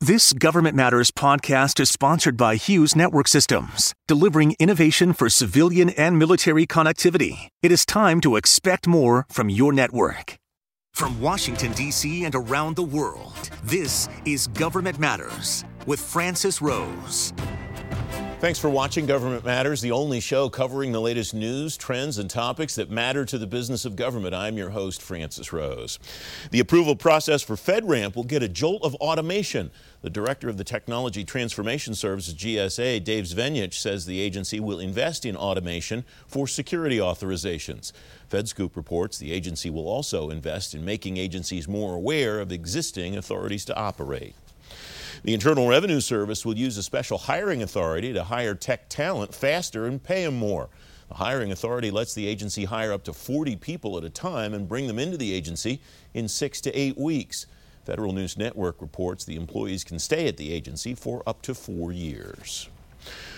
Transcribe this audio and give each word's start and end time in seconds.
This 0.00 0.32
Government 0.32 0.76
Matters 0.76 1.10
podcast 1.10 1.80
is 1.80 1.90
sponsored 1.90 2.36
by 2.36 2.54
Hughes 2.54 2.94
Network 2.94 3.26
Systems, 3.26 3.92
delivering 4.06 4.54
innovation 4.60 5.12
for 5.12 5.28
civilian 5.28 5.90
and 5.90 6.16
military 6.16 6.66
connectivity. 6.66 7.48
It 7.64 7.72
is 7.72 7.84
time 7.84 8.20
to 8.20 8.36
expect 8.36 8.86
more 8.86 9.26
from 9.28 9.50
your 9.50 9.72
network. 9.72 10.36
From 10.94 11.20
Washington, 11.20 11.72
D.C. 11.72 12.24
and 12.24 12.36
around 12.36 12.76
the 12.76 12.84
world, 12.84 13.50
this 13.64 14.08
is 14.24 14.46
Government 14.46 15.00
Matters 15.00 15.64
with 15.84 15.98
Francis 15.98 16.62
Rose. 16.62 17.32
Thanks 18.40 18.60
for 18.60 18.70
watching 18.70 19.04
Government 19.04 19.44
Matters, 19.44 19.80
the 19.80 19.90
only 19.90 20.20
show 20.20 20.48
covering 20.48 20.92
the 20.92 21.00
latest 21.00 21.34
news, 21.34 21.76
trends, 21.76 22.18
and 22.18 22.30
topics 22.30 22.76
that 22.76 22.88
matter 22.88 23.24
to 23.24 23.36
the 23.36 23.48
business 23.48 23.84
of 23.84 23.96
government. 23.96 24.32
I'm 24.32 24.56
your 24.56 24.70
host, 24.70 25.02
Francis 25.02 25.52
Rose. 25.52 25.98
The 26.52 26.60
approval 26.60 26.94
process 26.94 27.42
for 27.42 27.56
FedRAMP 27.56 28.14
will 28.14 28.22
get 28.22 28.44
a 28.44 28.48
jolt 28.48 28.84
of 28.84 28.94
automation. 28.96 29.72
The 30.02 30.08
director 30.10 30.48
of 30.48 30.56
the 30.56 30.62
Technology 30.62 31.24
Transformation 31.24 31.96
Services, 31.96 32.32
GSA, 32.32 33.02
Dave 33.02 33.24
Zvenyach, 33.24 33.74
says 33.74 34.06
the 34.06 34.20
agency 34.20 34.60
will 34.60 34.78
invest 34.78 35.26
in 35.26 35.36
automation 35.36 36.04
for 36.28 36.46
security 36.46 36.98
authorizations. 36.98 37.90
FedScoop 38.30 38.76
reports 38.76 39.18
the 39.18 39.32
agency 39.32 39.68
will 39.68 39.88
also 39.88 40.30
invest 40.30 40.76
in 40.76 40.84
making 40.84 41.16
agencies 41.16 41.66
more 41.66 41.96
aware 41.96 42.38
of 42.38 42.52
existing 42.52 43.16
authorities 43.16 43.64
to 43.64 43.76
operate. 43.76 44.36
The 45.24 45.34
Internal 45.34 45.66
Revenue 45.66 46.00
Service 46.00 46.44
will 46.46 46.56
use 46.56 46.76
a 46.76 46.82
special 46.82 47.18
hiring 47.18 47.62
authority 47.62 48.12
to 48.12 48.24
hire 48.24 48.54
tech 48.54 48.88
talent 48.88 49.34
faster 49.34 49.86
and 49.86 50.02
pay 50.02 50.24
them 50.24 50.36
more. 50.38 50.68
The 51.08 51.14
hiring 51.14 51.50
authority 51.50 51.90
lets 51.90 52.14
the 52.14 52.26
agency 52.26 52.66
hire 52.66 52.92
up 52.92 53.02
to 53.04 53.12
40 53.12 53.56
people 53.56 53.96
at 53.96 54.04
a 54.04 54.10
time 54.10 54.54
and 54.54 54.68
bring 54.68 54.86
them 54.86 54.98
into 54.98 55.16
the 55.16 55.32
agency 55.32 55.80
in 56.14 56.28
six 56.28 56.60
to 56.62 56.72
eight 56.78 56.96
weeks. 56.96 57.46
Federal 57.84 58.12
News 58.12 58.36
Network 58.36 58.80
reports 58.80 59.24
the 59.24 59.36
employees 59.36 59.82
can 59.82 59.98
stay 59.98 60.28
at 60.28 60.36
the 60.36 60.52
agency 60.52 60.94
for 60.94 61.22
up 61.26 61.42
to 61.42 61.54
four 61.54 61.90
years. 61.90 62.68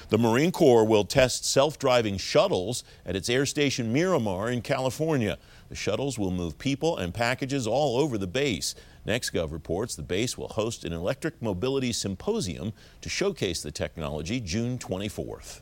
The 0.08 0.18
Marine 0.18 0.50
Corps 0.50 0.84
will 0.84 1.04
test 1.04 1.44
self 1.44 1.78
driving 1.78 2.18
shuttles 2.18 2.82
at 3.06 3.14
its 3.14 3.30
Air 3.30 3.46
Station 3.46 3.92
Miramar 3.92 4.50
in 4.50 4.60
California. 4.60 5.38
The 5.68 5.76
shuttles 5.76 6.18
will 6.18 6.32
move 6.32 6.58
people 6.58 6.96
and 6.96 7.14
packages 7.14 7.66
all 7.66 7.96
over 7.96 8.18
the 8.18 8.26
base. 8.26 8.74
NextGov 9.06 9.52
reports 9.52 9.94
the 9.94 10.02
base 10.02 10.36
will 10.36 10.48
host 10.48 10.84
an 10.84 10.92
electric 10.92 11.40
mobility 11.40 11.92
symposium 11.92 12.72
to 13.00 13.08
showcase 13.08 13.62
the 13.62 13.70
technology 13.70 14.40
June 14.40 14.78
24th. 14.78 15.60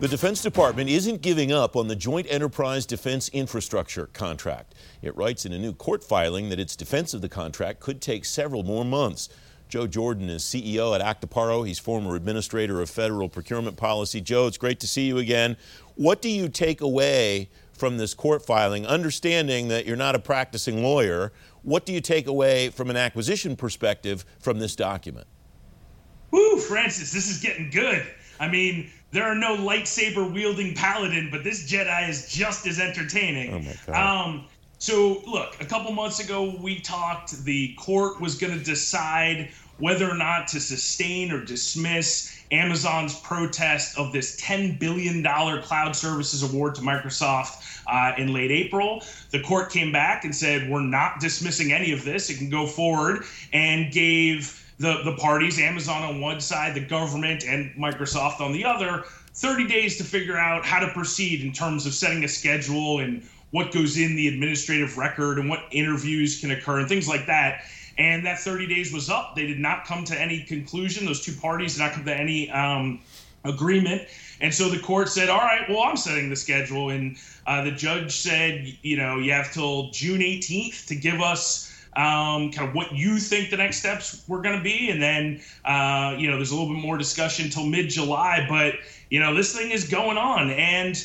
The 0.00 0.08
Defense 0.08 0.40
Department 0.40 0.88
isn't 0.88 1.20
giving 1.20 1.52
up 1.52 1.76
on 1.76 1.88
the 1.88 1.94
Joint 1.94 2.26
Enterprise 2.30 2.86
Defense 2.86 3.28
Infrastructure 3.34 4.06
contract. 4.06 4.74
It 5.02 5.14
writes 5.14 5.44
in 5.44 5.52
a 5.52 5.58
new 5.58 5.74
court 5.74 6.02
filing 6.02 6.48
that 6.48 6.58
its 6.58 6.74
defense 6.74 7.12
of 7.12 7.20
the 7.20 7.28
contract 7.28 7.80
could 7.80 8.00
take 8.00 8.24
several 8.24 8.62
more 8.62 8.84
months. 8.84 9.28
Joe 9.68 9.86
Jordan 9.86 10.30
is 10.30 10.42
CEO 10.42 10.98
at 10.98 11.02
Actuparo. 11.02 11.66
He's 11.66 11.78
former 11.78 12.16
administrator 12.16 12.80
of 12.80 12.88
federal 12.88 13.28
procurement 13.28 13.76
policy. 13.76 14.22
Joe, 14.22 14.46
it's 14.46 14.56
great 14.56 14.80
to 14.80 14.88
see 14.88 15.06
you 15.06 15.18
again. 15.18 15.58
What 15.96 16.22
do 16.22 16.30
you 16.30 16.48
take 16.48 16.80
away 16.80 17.50
from 17.80 17.96
this 17.96 18.12
court 18.12 18.44
filing, 18.44 18.86
understanding 18.86 19.68
that 19.68 19.86
you're 19.86 19.96
not 19.96 20.14
a 20.14 20.18
practicing 20.18 20.82
lawyer? 20.82 21.32
What 21.62 21.86
do 21.86 21.92
you 21.92 22.00
take 22.00 22.26
away 22.26 22.68
from 22.68 22.90
an 22.90 22.96
acquisition 22.96 23.56
perspective 23.56 24.24
from 24.38 24.58
this 24.58 24.76
document? 24.76 25.26
Woo, 26.30 26.58
Francis, 26.58 27.12
this 27.12 27.28
is 27.28 27.40
getting 27.40 27.70
good. 27.70 28.06
I 28.38 28.48
mean, 28.48 28.90
there 29.10 29.24
are 29.24 29.34
no 29.34 29.56
lightsaber 29.56 30.32
wielding 30.32 30.74
paladin, 30.74 31.28
but 31.32 31.42
this 31.42 31.70
Jedi 31.70 32.08
is 32.08 32.30
just 32.30 32.66
as 32.66 32.78
entertaining. 32.78 33.54
Oh 33.54 33.58
my 33.58 33.74
god. 33.86 34.26
Um, 34.26 34.44
so 34.78 35.22
look, 35.26 35.60
a 35.60 35.64
couple 35.64 35.90
months 35.92 36.20
ago 36.20 36.56
we 36.60 36.80
talked. 36.80 37.44
The 37.44 37.74
court 37.74 38.20
was 38.20 38.36
going 38.36 38.56
to 38.56 38.64
decide 38.64 39.50
whether 39.80 40.08
or 40.08 40.16
not 40.16 40.46
to 40.48 40.60
sustain 40.60 41.32
or 41.32 41.44
dismiss 41.44 42.36
Amazon's 42.52 43.18
protest 43.20 43.98
of 43.98 44.12
this 44.12 44.40
$10 44.40 44.78
billion 44.78 45.22
cloud 45.62 45.94
services 45.94 46.42
award 46.42 46.74
to 46.76 46.80
Microsoft 46.82 47.82
uh, 47.86 48.14
in 48.18 48.32
late 48.32 48.50
April. 48.50 49.02
The 49.30 49.40
court 49.40 49.70
came 49.70 49.92
back 49.92 50.24
and 50.24 50.34
said, 50.34 50.68
We're 50.68 50.80
not 50.80 51.20
dismissing 51.20 51.72
any 51.72 51.92
of 51.92 52.04
this. 52.04 52.30
It 52.30 52.38
can 52.38 52.50
go 52.50 52.66
forward, 52.66 53.24
and 53.52 53.92
gave 53.92 54.56
the, 54.78 55.02
the 55.04 55.16
parties, 55.16 55.58
Amazon 55.58 56.02
on 56.02 56.20
one 56.20 56.40
side, 56.40 56.74
the 56.74 56.80
government, 56.80 57.44
and 57.44 57.70
Microsoft 57.74 58.40
on 58.40 58.52
the 58.52 58.64
other, 58.64 59.04
30 59.34 59.68
days 59.68 59.98
to 59.98 60.04
figure 60.04 60.36
out 60.36 60.64
how 60.64 60.80
to 60.80 60.88
proceed 60.92 61.42
in 61.42 61.52
terms 61.52 61.86
of 61.86 61.94
setting 61.94 62.24
a 62.24 62.28
schedule 62.28 62.98
and 62.98 63.22
what 63.50 63.72
goes 63.72 63.98
in 63.98 64.16
the 64.16 64.28
administrative 64.28 64.96
record 64.96 65.38
and 65.38 65.48
what 65.48 65.64
interviews 65.70 66.40
can 66.40 66.50
occur 66.50 66.80
and 66.80 66.88
things 66.88 67.08
like 67.08 67.26
that. 67.26 67.62
And 67.98 68.24
that 68.26 68.38
30 68.38 68.66
days 68.66 68.92
was 68.92 69.10
up. 69.10 69.34
They 69.36 69.46
did 69.46 69.58
not 69.58 69.84
come 69.84 70.04
to 70.04 70.20
any 70.20 70.42
conclusion. 70.42 71.06
Those 71.06 71.24
two 71.24 71.34
parties 71.34 71.74
did 71.74 71.82
not 71.82 71.92
come 71.92 72.04
to 72.04 72.16
any 72.16 72.50
um, 72.50 73.00
agreement. 73.44 74.02
And 74.40 74.54
so 74.54 74.68
the 74.68 74.78
court 74.78 75.08
said, 75.08 75.28
all 75.28 75.38
right, 75.38 75.68
well, 75.68 75.82
I'm 75.82 75.96
setting 75.96 76.30
the 76.30 76.36
schedule. 76.36 76.90
And 76.90 77.16
uh, 77.46 77.64
the 77.64 77.72
judge 77.72 78.12
said, 78.12 78.76
you 78.82 78.96
know, 78.96 79.18
you 79.18 79.32
have 79.32 79.52
till 79.52 79.90
June 79.90 80.20
18th 80.20 80.86
to 80.86 80.94
give 80.94 81.20
us 81.20 81.66
um, 81.96 82.52
kind 82.52 82.68
of 82.68 82.74
what 82.74 82.92
you 82.92 83.18
think 83.18 83.50
the 83.50 83.56
next 83.56 83.78
steps 83.78 84.22
were 84.28 84.40
going 84.40 84.56
to 84.56 84.62
be. 84.62 84.90
And 84.90 85.02
then, 85.02 85.40
uh, 85.64 86.14
you 86.18 86.30
know, 86.30 86.36
there's 86.36 86.52
a 86.52 86.56
little 86.56 86.72
bit 86.72 86.80
more 86.80 86.96
discussion 86.96 87.46
until 87.46 87.66
mid 87.66 87.90
July. 87.90 88.46
But, 88.48 88.74
you 89.10 89.20
know, 89.20 89.34
this 89.34 89.54
thing 89.54 89.70
is 89.70 89.88
going 89.88 90.16
on. 90.16 90.50
And 90.50 90.96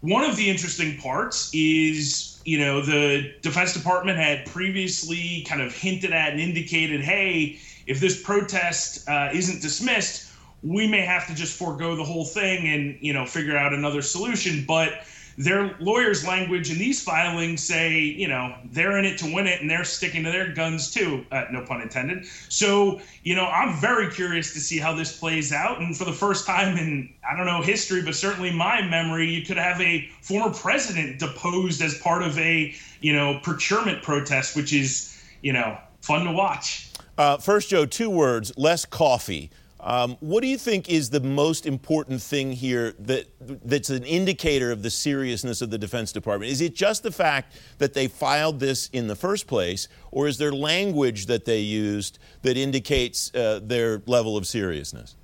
one 0.00 0.24
of 0.28 0.36
the 0.36 0.50
interesting 0.50 0.98
parts 0.98 1.50
is, 1.54 2.31
you 2.44 2.58
know, 2.58 2.80
the 2.80 3.34
Defense 3.42 3.72
Department 3.72 4.18
had 4.18 4.46
previously 4.46 5.44
kind 5.48 5.60
of 5.60 5.74
hinted 5.74 6.12
at 6.12 6.32
and 6.32 6.40
indicated, 6.40 7.00
hey, 7.00 7.58
if 7.86 8.00
this 8.00 8.22
protest 8.22 9.08
uh, 9.08 9.30
isn't 9.32 9.60
dismissed, 9.62 10.30
we 10.62 10.86
may 10.86 11.00
have 11.00 11.26
to 11.26 11.34
just 11.34 11.58
forego 11.58 11.96
the 11.96 12.04
whole 12.04 12.24
thing 12.24 12.68
and, 12.68 12.96
you 13.00 13.12
know, 13.12 13.26
figure 13.26 13.56
out 13.56 13.72
another 13.72 14.02
solution. 14.02 14.64
But 14.66 15.04
their 15.38 15.76
lawyers' 15.78 16.26
language 16.26 16.70
in 16.70 16.78
these 16.78 17.02
filings 17.02 17.62
say, 17.62 17.98
you 17.98 18.28
know, 18.28 18.54
they're 18.70 18.98
in 18.98 19.04
it 19.04 19.18
to 19.18 19.32
win 19.32 19.46
it 19.46 19.60
and 19.60 19.70
they're 19.70 19.84
sticking 19.84 20.24
to 20.24 20.30
their 20.30 20.52
guns 20.52 20.90
too, 20.90 21.24
uh, 21.32 21.44
no 21.50 21.64
pun 21.64 21.80
intended. 21.80 22.26
So, 22.48 23.00
you 23.22 23.34
know, 23.34 23.46
I'm 23.46 23.78
very 23.80 24.10
curious 24.10 24.52
to 24.54 24.60
see 24.60 24.78
how 24.78 24.94
this 24.94 25.18
plays 25.18 25.52
out. 25.52 25.80
And 25.80 25.96
for 25.96 26.04
the 26.04 26.12
first 26.12 26.46
time 26.46 26.76
in, 26.76 27.12
I 27.28 27.36
don't 27.36 27.46
know, 27.46 27.62
history, 27.62 28.02
but 28.02 28.14
certainly 28.14 28.52
my 28.52 28.82
memory, 28.82 29.30
you 29.30 29.44
could 29.44 29.56
have 29.56 29.80
a 29.80 30.08
former 30.20 30.52
president 30.52 31.18
deposed 31.18 31.80
as 31.82 31.98
part 31.98 32.22
of 32.22 32.38
a, 32.38 32.74
you 33.00 33.12
know, 33.12 33.40
procurement 33.42 34.02
protest, 34.02 34.56
which 34.56 34.72
is, 34.72 35.22
you 35.42 35.52
know, 35.52 35.78
fun 36.00 36.24
to 36.24 36.32
watch. 36.32 36.88
Uh, 37.18 37.36
first, 37.36 37.70
Joe, 37.70 37.86
two 37.86 38.10
words 38.10 38.52
less 38.56 38.84
coffee. 38.84 39.50
Um, 39.82 40.16
what 40.20 40.42
do 40.42 40.46
you 40.46 40.58
think 40.58 40.88
is 40.88 41.10
the 41.10 41.20
most 41.20 41.66
important 41.66 42.22
thing 42.22 42.52
here 42.52 42.94
that 43.00 43.26
that's 43.40 43.90
an 43.90 44.04
indicator 44.04 44.70
of 44.70 44.82
the 44.82 44.90
seriousness 44.90 45.60
of 45.60 45.70
the 45.70 45.78
Defense 45.78 46.12
Department? 46.12 46.52
Is 46.52 46.60
it 46.60 46.74
just 46.74 47.02
the 47.02 47.10
fact 47.10 47.56
that 47.78 47.92
they 47.92 48.06
filed 48.06 48.60
this 48.60 48.88
in 48.92 49.08
the 49.08 49.16
first 49.16 49.48
place, 49.48 49.88
or 50.12 50.28
is 50.28 50.38
there 50.38 50.52
language 50.52 51.26
that 51.26 51.46
they 51.46 51.58
used 51.58 52.20
that 52.42 52.56
indicates 52.56 53.34
uh, 53.34 53.58
their 53.60 54.02
level 54.06 54.36
of 54.36 54.46
seriousness? 54.46 55.16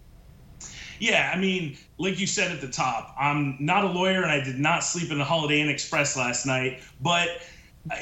Yeah, 0.98 1.30
I 1.32 1.38
mean, 1.38 1.78
like 1.98 2.18
you 2.18 2.26
said 2.26 2.50
at 2.50 2.60
the 2.60 2.68
top, 2.68 3.14
I'm 3.16 3.56
not 3.60 3.84
a 3.84 3.88
lawyer 3.88 4.22
and 4.22 4.32
I 4.32 4.42
did 4.42 4.58
not 4.58 4.82
sleep 4.82 5.12
in 5.12 5.18
the 5.18 5.24
Holiday 5.24 5.60
Inn 5.60 5.68
Express 5.68 6.16
last 6.16 6.44
night, 6.44 6.80
but 7.00 7.28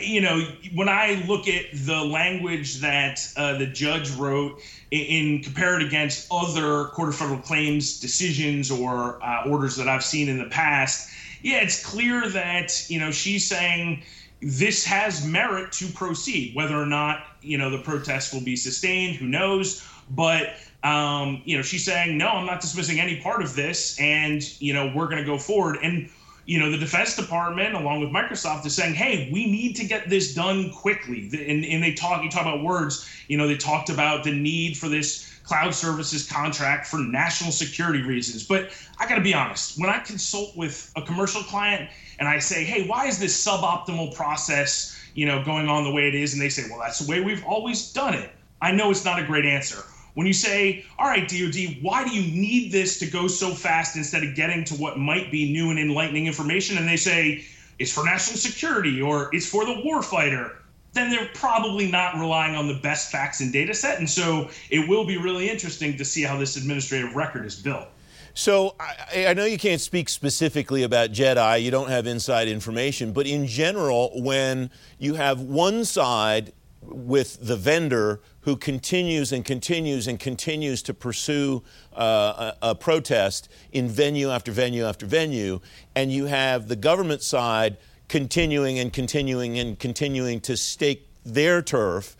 you 0.01 0.21
know, 0.21 0.41
when 0.75 0.89
I 0.89 1.25
look 1.27 1.49
at 1.49 1.67
the 1.73 2.03
language 2.03 2.77
that 2.77 3.21
uh, 3.37 3.59
the 3.59 3.67
judge 3.67 4.11
wrote 4.13 4.61
in, 4.91 5.01
in 5.01 5.43
compare 5.43 5.79
it 5.79 5.87
against 5.87 6.29
other 6.31 6.87
Court 6.87 7.11
of 7.11 7.17
Federal 7.17 7.39
Claims 7.39 8.01
decisions 8.01 8.71
or 8.71 9.23
uh, 9.23 9.49
orders 9.49 9.77
that 9.77 9.89
I've 9.89 10.05
seen 10.05 10.29
in 10.29 10.39
the 10.39 10.47
past, 10.47 11.11
yeah, 11.43 11.59
it's 11.59 11.85
clear 11.85 12.29
that 12.31 12.89
you 12.91 12.99
know 12.99 13.11
she's 13.11 13.47
saying 13.47 14.03
this 14.41 14.85
has 14.85 15.27
merit 15.27 15.73
to 15.73 15.87
proceed. 15.89 16.55
Whether 16.55 16.77
or 16.77 16.87
not 16.87 17.25
you 17.43 17.59
know 17.59 17.71
the 17.71 17.79
protest 17.79 18.32
will 18.32 18.43
be 18.43 18.56
sustained, 18.56 19.17
who 19.17 19.27
knows? 19.27 19.87
But 20.11 20.55
um, 20.82 21.43
you 21.44 21.56
know, 21.56 21.62
she's 21.62 21.85
saying 21.85 22.17
no, 22.17 22.29
I'm 22.29 22.47
not 22.47 22.61
dismissing 22.61 23.00
any 23.00 23.21
part 23.21 23.43
of 23.43 23.55
this, 23.55 23.99
and 24.00 24.43
you 24.61 24.73
know, 24.73 24.93
we're 24.94 25.09
going 25.09 25.19
to 25.19 25.25
go 25.25 25.39
forward 25.39 25.79
and 25.82 26.09
you 26.46 26.60
know, 26.60 26.70
the 26.70 26.78
Defense 26.78 27.16
Department, 27.16 27.75
along 27.75 28.00
with 28.00 28.10
Microsoft, 28.10 28.64
is 28.64 28.75
saying, 28.75 28.94
"Hey, 28.94 29.28
we 29.32 29.46
need 29.46 29.75
to 29.76 29.84
get 29.84 30.08
this 30.08 30.32
done 30.32 30.70
quickly." 30.70 31.28
And, 31.32 31.64
and 31.64 31.82
they 31.82 31.93
talk, 31.93 32.22
you 32.22 32.31
talk 32.31 32.43
about 32.43 32.62
words. 32.62 33.08
You 33.26 33.37
know, 33.37 33.48
they 33.48 33.56
talked 33.56 33.90
about 33.90 34.22
the 34.22 34.31
need 34.31 34.76
for 34.76 34.88
this 34.88 35.28
cloud 35.43 35.75
services 35.75 36.28
contract 36.28 36.87
for 36.87 36.98
national 36.98 37.50
security 37.50 38.02
reasons. 38.02 38.44
But 38.44 38.70
I 38.98 39.08
got 39.08 39.16
to 39.16 39.20
be 39.20 39.34
honest, 39.34 39.78
when 39.78 39.90
I 39.90 39.98
consult 39.98 40.56
with 40.56 40.93
a 40.96 41.02
commercial 41.02 41.43
client 41.43 41.90
and 42.20 42.28
I 42.28 42.38
say, 42.38 42.64
"Hey, 42.64 42.87
why 42.87 43.06
is 43.06 43.19
this 43.19 43.44
suboptimal 43.44 44.14
process, 44.14 44.96
you 45.14 45.26
know, 45.26 45.43
going 45.43 45.69
on 45.69 45.82
the 45.82 45.90
way 45.90 46.06
it 46.06 46.14
is?" 46.14 46.32
and 46.32 46.40
they 46.40 46.48
say, 46.48 46.62
"Well, 46.70 46.78
that's 46.78 47.00
the 47.00 47.10
way 47.10 47.20
we've 47.20 47.44
always 47.44 47.93
done 47.93 48.14
it," 48.14 48.31
I 48.62 48.70
know 48.70 48.93
it's 48.93 49.04
not 49.04 49.19
a 49.19 49.25
great 49.25 49.46
answer 49.46 49.82
when 50.17 50.27
you 50.27 50.33
say, 50.33 50.83
all 50.99 51.07
right, 51.07 51.29
DoD, 51.29 51.83
why 51.83 52.03
do 52.03 52.11
you 52.11 52.23
need 52.35 52.73
this 52.73 52.99
to 53.01 53.07
go 53.07 53.29
so 53.29 53.51
fast 53.51 53.97
instead 53.97 54.25
of 54.25 54.35
getting 54.35 54.65
to 54.65 54.75
what 54.75 54.99
might 54.99 55.31
be 55.31 55.53
new 55.53 55.69
and 55.69 55.79
enlightening 55.79 56.27
information? 56.27 56.79
And 56.79 56.89
they 56.89 56.97
say, 56.97 57.45
it's 57.79 57.93
for 57.93 58.03
national 58.03 58.39
security 58.39 59.03
or 59.03 59.29
it's 59.35 59.47
for 59.47 59.67
the 59.67 59.75
warfighter, 59.75 60.57
then 60.95 61.11
they're 61.11 61.29
probably 61.35 61.91
not 61.91 62.15
relying 62.15 62.57
on 62.57 62.67
the 62.67 62.81
best 62.81 63.13
facts 63.13 63.43
and 63.43 63.53
data 63.53 63.75
set. 63.75 63.99
And 63.99 64.09
so 64.09 64.49
it 64.71 64.89
will 64.89 65.05
be 65.05 65.19
really 65.19 65.51
interesting 65.51 65.99
to 65.99 66.05
see 66.05 66.23
how 66.23 66.39
this 66.39 66.57
administrative 66.57 67.15
record 67.15 67.45
is 67.45 67.57
built. 67.57 67.87
So 68.33 68.75
I, 68.81 69.27
I, 69.27 69.35
know 69.35 69.45
you 69.45 69.59
can't 69.59 69.83
speak 69.83 70.09
specifically 70.09 70.83
about 70.83 71.11
JEDI, 71.11 71.63
you 71.63 71.71
don't 71.71 71.89
have 71.91 72.07
inside 72.07 72.49
information, 72.49 73.13
but 73.13 73.27
in 73.27 73.47
general, 73.47 74.13
when 74.15 74.71
you 74.99 75.15
have 75.15 75.43
one 75.43 75.85
side 75.85 76.55
with 76.88 77.38
the 77.47 77.56
vendor 77.56 78.21
who 78.41 78.56
continues 78.56 79.33
and 79.33 79.44
continues 79.44 80.06
and 80.06 80.19
continues 80.21 80.83
to 80.83 80.94
pursue 80.94 81.62
uh, 81.94 82.53
a, 82.62 82.71
a, 82.71 82.75
protest 82.75 83.49
in 83.73 83.88
venue 83.88 84.31
after 84.31 84.53
venue 84.53 84.85
after 84.85 85.06
venue, 85.06 85.61
and 85.94 86.12
you 86.12 86.27
have 86.27 86.69
the 86.69 86.77
government 86.77 87.23
side 87.23 87.77
continuing 88.09 88.79
and 88.79 88.93
continuing 88.93 89.59
and 89.59 89.79
continuing 89.79 90.41
to 90.41 90.56
stake 90.56 91.09
their 91.25 91.61
turf 91.61 92.17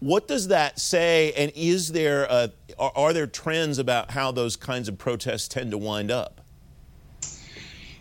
what 0.00 0.28
does 0.28 0.48
that 0.48 0.78
say? 0.78 1.32
And 1.32 1.52
is 1.54 1.92
there 1.92 2.24
a, 2.24 2.52
are, 2.78 2.92
are 2.94 3.12
there 3.12 3.26
trends 3.26 3.78
about 3.78 4.10
how 4.12 4.30
those 4.30 4.56
kinds 4.56 4.88
of 4.88 4.98
protests 4.98 5.48
tend 5.48 5.72
to 5.72 5.78
wind 5.78 6.10
up? 6.10 6.37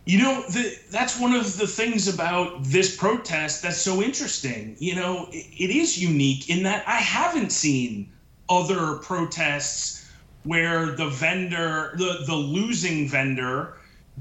You 0.07 0.19
know, 0.19 0.41
the, 0.49 0.77
that's 0.89 1.19
one 1.19 1.33
of 1.33 1.57
the 1.57 1.67
things 1.67 2.07
about 2.07 2.63
this 2.63 2.95
protest 2.95 3.61
that's 3.61 3.81
so 3.81 4.01
interesting. 4.01 4.75
You 4.79 4.95
know, 4.95 5.27
it, 5.31 5.45
it 5.57 5.69
is 5.69 6.01
unique 6.01 6.49
in 6.49 6.63
that 6.63 6.87
I 6.87 6.97
haven't 6.97 7.51
seen 7.51 8.11
other 8.49 8.95
protests 8.95 10.09
where 10.43 10.95
the 10.95 11.09
vendor, 11.09 11.93
the, 11.97 12.23
the 12.25 12.35
losing 12.35 13.09
vendor, 13.09 13.73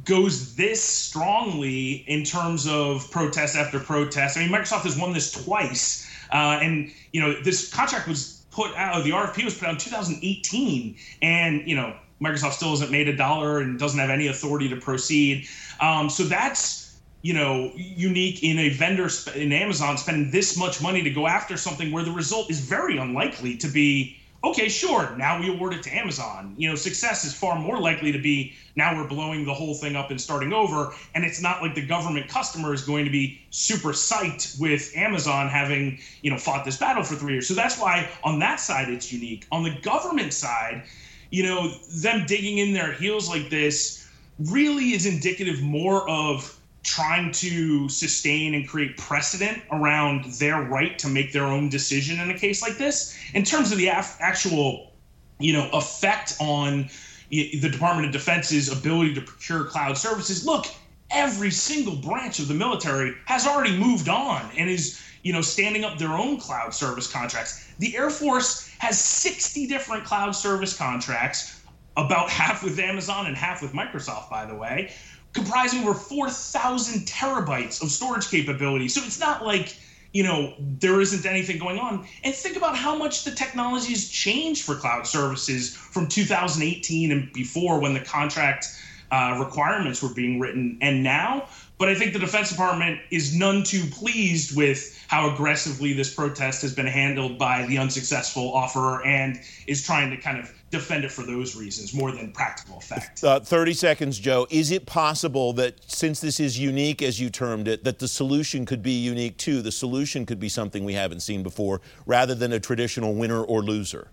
goes 0.04 0.56
this 0.56 0.82
strongly 0.82 2.04
in 2.08 2.24
terms 2.24 2.66
of 2.66 3.10
protest 3.10 3.56
after 3.56 3.78
protest. 3.78 4.36
I 4.36 4.40
mean, 4.40 4.50
Microsoft 4.50 4.82
has 4.82 4.98
won 4.98 5.12
this 5.12 5.32
twice 5.32 6.06
uh, 6.32 6.58
and 6.60 6.92
you 7.12 7.20
know, 7.20 7.40
this 7.42 7.72
contract 7.72 8.08
was 8.08 8.42
put 8.50 8.74
out. 8.76 9.04
The 9.04 9.10
RFP 9.10 9.44
was 9.44 9.58
put 9.58 9.68
out 9.68 9.74
in 9.74 9.78
2018, 9.78 10.96
and 11.22 11.68
you 11.68 11.76
know, 11.76 11.96
Microsoft 12.20 12.52
still 12.52 12.70
hasn't 12.70 12.90
made 12.90 13.08
a 13.08 13.16
dollar 13.16 13.60
and 13.60 13.78
doesn't 13.78 13.98
have 13.98 14.10
any 14.10 14.28
authority 14.28 14.68
to 14.68 14.76
proceed. 14.76 15.46
Um, 15.80 16.08
so 16.08 16.24
that's 16.24 16.98
you 17.22 17.34
know 17.34 17.72
unique 17.74 18.42
in 18.42 18.58
a 18.58 18.68
vendor 18.70 19.08
in 19.34 19.52
Amazon 19.52 19.98
spending 19.98 20.30
this 20.30 20.56
much 20.56 20.82
money 20.82 21.02
to 21.02 21.10
go 21.10 21.26
after 21.26 21.56
something 21.56 21.92
where 21.92 22.04
the 22.04 22.12
result 22.12 22.50
is 22.50 22.60
very 22.60 22.98
unlikely 22.98 23.56
to 23.58 23.68
be 23.68 24.16
okay, 24.46 24.68
sure, 24.68 25.14
now 25.16 25.40
we 25.40 25.48
award 25.48 25.74
it 25.74 25.82
to 25.82 25.90
Amazon. 25.90 26.54
You 26.56 26.68
know, 26.68 26.76
success 26.76 27.24
is 27.24 27.34
far 27.34 27.58
more 27.58 27.80
likely 27.80 28.12
to 28.12 28.18
be 28.18 28.54
now 28.76 28.94
we're 28.94 29.08
blowing 29.08 29.44
the 29.44 29.54
whole 29.54 29.74
thing 29.74 29.96
up 29.96 30.10
and 30.10 30.20
starting 30.20 30.52
over. 30.52 30.92
And 31.14 31.24
it's 31.24 31.40
not 31.40 31.62
like 31.62 31.74
the 31.74 31.84
government 31.84 32.28
customer 32.28 32.72
is 32.72 32.82
going 32.82 33.04
to 33.04 33.10
be 33.10 33.40
super 33.50 33.88
psyched 33.88 34.60
with 34.60 34.92
Amazon 34.96 35.48
having, 35.48 35.98
you 36.22 36.30
know, 36.30 36.38
fought 36.38 36.64
this 36.64 36.76
battle 36.76 37.02
for 37.02 37.16
three 37.16 37.32
years. 37.32 37.48
So 37.48 37.54
that's 37.54 37.78
why 37.78 38.08
on 38.22 38.38
that 38.40 38.60
side 38.60 38.88
it's 38.88 39.12
unique. 39.12 39.46
On 39.50 39.62
the 39.62 39.76
government 39.80 40.32
side, 40.32 40.84
you 41.31 41.43
know, 41.43 41.69
them 42.00 42.25
digging 42.26 42.58
in 42.58 42.73
their 42.73 42.93
heels 42.93 43.28
like 43.28 43.50
this 43.50 44.08
really 44.38 44.93
is 44.93 45.06
indicative 45.06 45.62
more 45.62 46.08
of 46.08 46.58
trying 46.82 47.32
to 47.32 47.88
sustain 47.88 48.55
and 48.55 48.69
create 48.69 48.96
precedent 48.96 49.61
around 49.73 50.25
their 50.34 50.62
right 50.62 50.99
to 51.00 51.08
make 51.08 51.32
their 51.32 51.44
own 51.44 51.69
decision 51.69 52.20
in 52.20 52.31
a 52.31 52.38
case 52.38 52.62
like 52.62 52.78
this. 52.78 53.19
In 53.34 53.43
terms 53.43 53.73
of 53.73 53.78
the 53.78 53.88
af- 53.88 54.17
actual, 54.20 54.93
you 55.40 55.52
know, 55.52 55.69
effect 55.73 56.37
on 56.38 56.88
the 57.31 57.69
Department 57.69 58.06
of 58.06 58.12
Defense's 58.12 58.70
ability 58.70 59.14
to 59.14 59.20
procure 59.20 59.64
cloud 59.64 59.99
services, 59.99 60.46
look, 60.46 60.67
every 61.11 61.50
single 61.50 61.96
branch 61.96 62.38
of 62.38 62.46
the 62.46 62.55
military 62.55 63.14
has 63.25 63.46
already 63.46 63.76
moved 63.76 64.08
on 64.08 64.49
and 64.56 64.70
is, 64.70 65.02
you 65.26 65.32
know, 65.32 65.40
standing 65.40 65.82
up 65.82 65.99
their 65.99 66.12
own 66.12 66.38
cloud 66.38 66.73
service 66.73 67.11
contracts. 67.11 67.69
The 67.81 67.96
Air 67.96 68.11
Force 68.11 68.70
has 68.78 68.96
60 68.96 69.67
different 69.67 70.05
cloud 70.05 70.37
service 70.37 70.76
contracts, 70.76 71.61
about 71.96 72.31
half 72.31 72.62
with 72.62 72.78
Amazon 72.78 73.26
and 73.26 73.37
half 73.37 73.61
with 73.61 73.73
Microsoft, 73.73 74.31
by 74.31 74.46
the 74.46 74.55
way 74.55 74.93
comprising 75.32 75.82
over 75.82 75.94
4,000 75.94 77.06
terabytes 77.06 77.82
of 77.82 77.90
storage 77.90 78.31
capability. 78.31 78.88
So 78.88 79.02
it's 79.05 79.20
not 79.20 79.44
like, 79.44 79.76
you 80.12 80.23
know, 80.23 80.55
there 80.58 81.00
isn't 81.00 81.26
anything 81.26 81.58
going 81.58 81.78
on. 81.78 82.06
And 82.25 82.34
think 82.34 82.56
about 82.56 82.76
how 82.76 82.96
much 82.96 83.25
the 83.25 83.32
technology 83.32 83.90
has 83.90 84.08
changed 84.08 84.64
for 84.64 84.76
cloud 84.76 85.06
services 85.06 85.75
from 85.76 86.08
2018 86.08 87.12
and 87.12 87.32
before 87.32 87.81
when 87.81 87.93
the 87.94 88.00
contract 88.00 88.67
uh, 89.11 89.37
requirements 89.38 90.02
were 90.02 90.14
being 90.14 90.40
written 90.40 90.78
and 90.81 91.02
now. 91.02 91.49
But 91.78 91.90
I 91.90 91.94
think 91.94 92.14
the 92.14 92.19
Defense 92.19 92.49
Department 92.49 93.00
is 93.11 93.37
none 93.37 93.62
too 93.62 93.84
pleased 93.90 94.56
with 94.56 94.95
how 95.08 95.32
aggressively 95.32 95.92
this 95.92 96.12
protest 96.12 96.62
has 96.62 96.74
been 96.74 96.86
handled 96.86 97.38
by 97.38 97.64
the 97.66 97.78
unsuccessful 97.78 98.52
offeror 98.52 99.04
and 99.06 99.40
is 99.66 99.84
trying 99.84 100.10
to 100.10 100.16
kind 100.16 100.38
of 100.38 100.52
defend 100.70 101.04
it 101.04 101.12
for 101.12 101.22
those 101.22 101.56
reasons 101.56 101.94
more 101.94 102.10
than 102.12 102.32
practical 102.32 102.78
effect. 102.78 103.22
Uh, 103.22 103.40
30 103.40 103.72
seconds, 103.72 104.18
Joe. 104.18 104.46
Is 104.50 104.70
it 104.70 104.86
possible 104.86 105.52
that 105.54 105.76
since 105.90 106.20
this 106.20 106.40
is 106.40 106.58
unique, 106.58 107.02
as 107.02 107.20
you 107.20 107.30
termed 107.30 107.68
it, 107.68 107.84
that 107.84 107.98
the 107.98 108.08
solution 108.08 108.66
could 108.66 108.82
be 108.82 108.92
unique 108.92 109.36
too? 109.36 109.62
The 109.62 109.72
solution 109.72 110.26
could 110.26 110.40
be 110.40 110.48
something 110.48 110.84
we 110.84 110.94
haven't 110.94 111.20
seen 111.20 111.42
before 111.42 111.80
rather 112.04 112.34
than 112.34 112.52
a 112.52 112.60
traditional 112.60 113.14
winner 113.14 113.42
or 113.42 113.62
loser? 113.62 114.08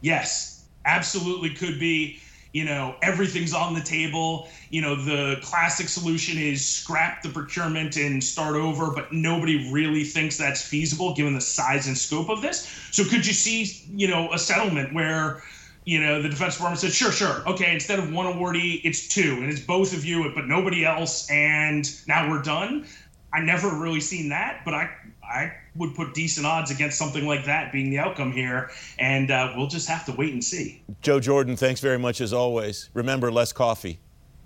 Yes, 0.00 0.66
absolutely 0.84 1.50
could 1.50 1.80
be 1.80 2.20
you 2.54 2.64
know 2.64 2.94
everything's 3.02 3.52
on 3.52 3.74
the 3.74 3.80
table. 3.80 4.48
You 4.70 4.80
know 4.80 4.94
the 4.94 5.40
classic 5.42 5.88
solution 5.88 6.38
is 6.38 6.64
scrap 6.64 7.22
the 7.22 7.28
procurement 7.28 7.96
and 7.96 8.22
start 8.22 8.54
over 8.54 8.92
but 8.92 9.12
nobody 9.12 9.70
really 9.70 10.04
thinks 10.04 10.38
that's 10.38 10.62
feasible 10.62 11.14
given 11.14 11.34
the 11.34 11.40
size 11.40 11.88
and 11.88 11.98
scope 11.98 12.30
of 12.30 12.40
this. 12.40 12.66
So 12.92 13.04
could 13.04 13.26
you 13.26 13.32
see 13.32 13.84
you 13.94 14.06
know 14.06 14.32
a 14.32 14.38
settlement 14.38 14.94
where 14.94 15.42
you 15.84 16.00
know 16.00 16.22
the 16.22 16.28
defense 16.28 16.54
department 16.54 16.80
said 16.80 16.92
sure 16.92 17.10
sure 17.10 17.46
okay 17.46 17.74
instead 17.74 17.98
of 17.98 18.12
one 18.12 18.26
awardee 18.32 18.80
it's 18.84 19.08
two 19.08 19.34
and 19.42 19.50
it's 19.50 19.60
both 19.60 19.92
of 19.92 20.04
you 20.04 20.30
but 20.34 20.46
nobody 20.46 20.84
else 20.84 21.28
and 21.30 21.90
now 22.06 22.30
we're 22.30 22.40
done? 22.40 22.86
I 23.32 23.40
never 23.40 23.68
really 23.68 24.00
seen 24.00 24.28
that 24.28 24.60
but 24.64 24.74
i 24.74 24.88
i 25.28 25.52
would 25.76 25.94
put 25.94 26.14
decent 26.14 26.46
odds 26.46 26.70
against 26.70 26.98
something 26.98 27.26
like 27.26 27.44
that 27.44 27.72
being 27.72 27.90
the 27.90 27.98
outcome 27.98 28.32
here. 28.32 28.70
And 28.98 29.30
uh, 29.30 29.52
we'll 29.56 29.66
just 29.66 29.88
have 29.88 30.04
to 30.06 30.12
wait 30.12 30.32
and 30.32 30.42
see. 30.42 30.82
Joe 31.02 31.20
Jordan, 31.20 31.56
thanks 31.56 31.80
very 31.80 31.98
much 31.98 32.20
as 32.20 32.32
always. 32.32 32.90
Remember, 32.94 33.30
less 33.32 33.52
coffee. 33.52 33.98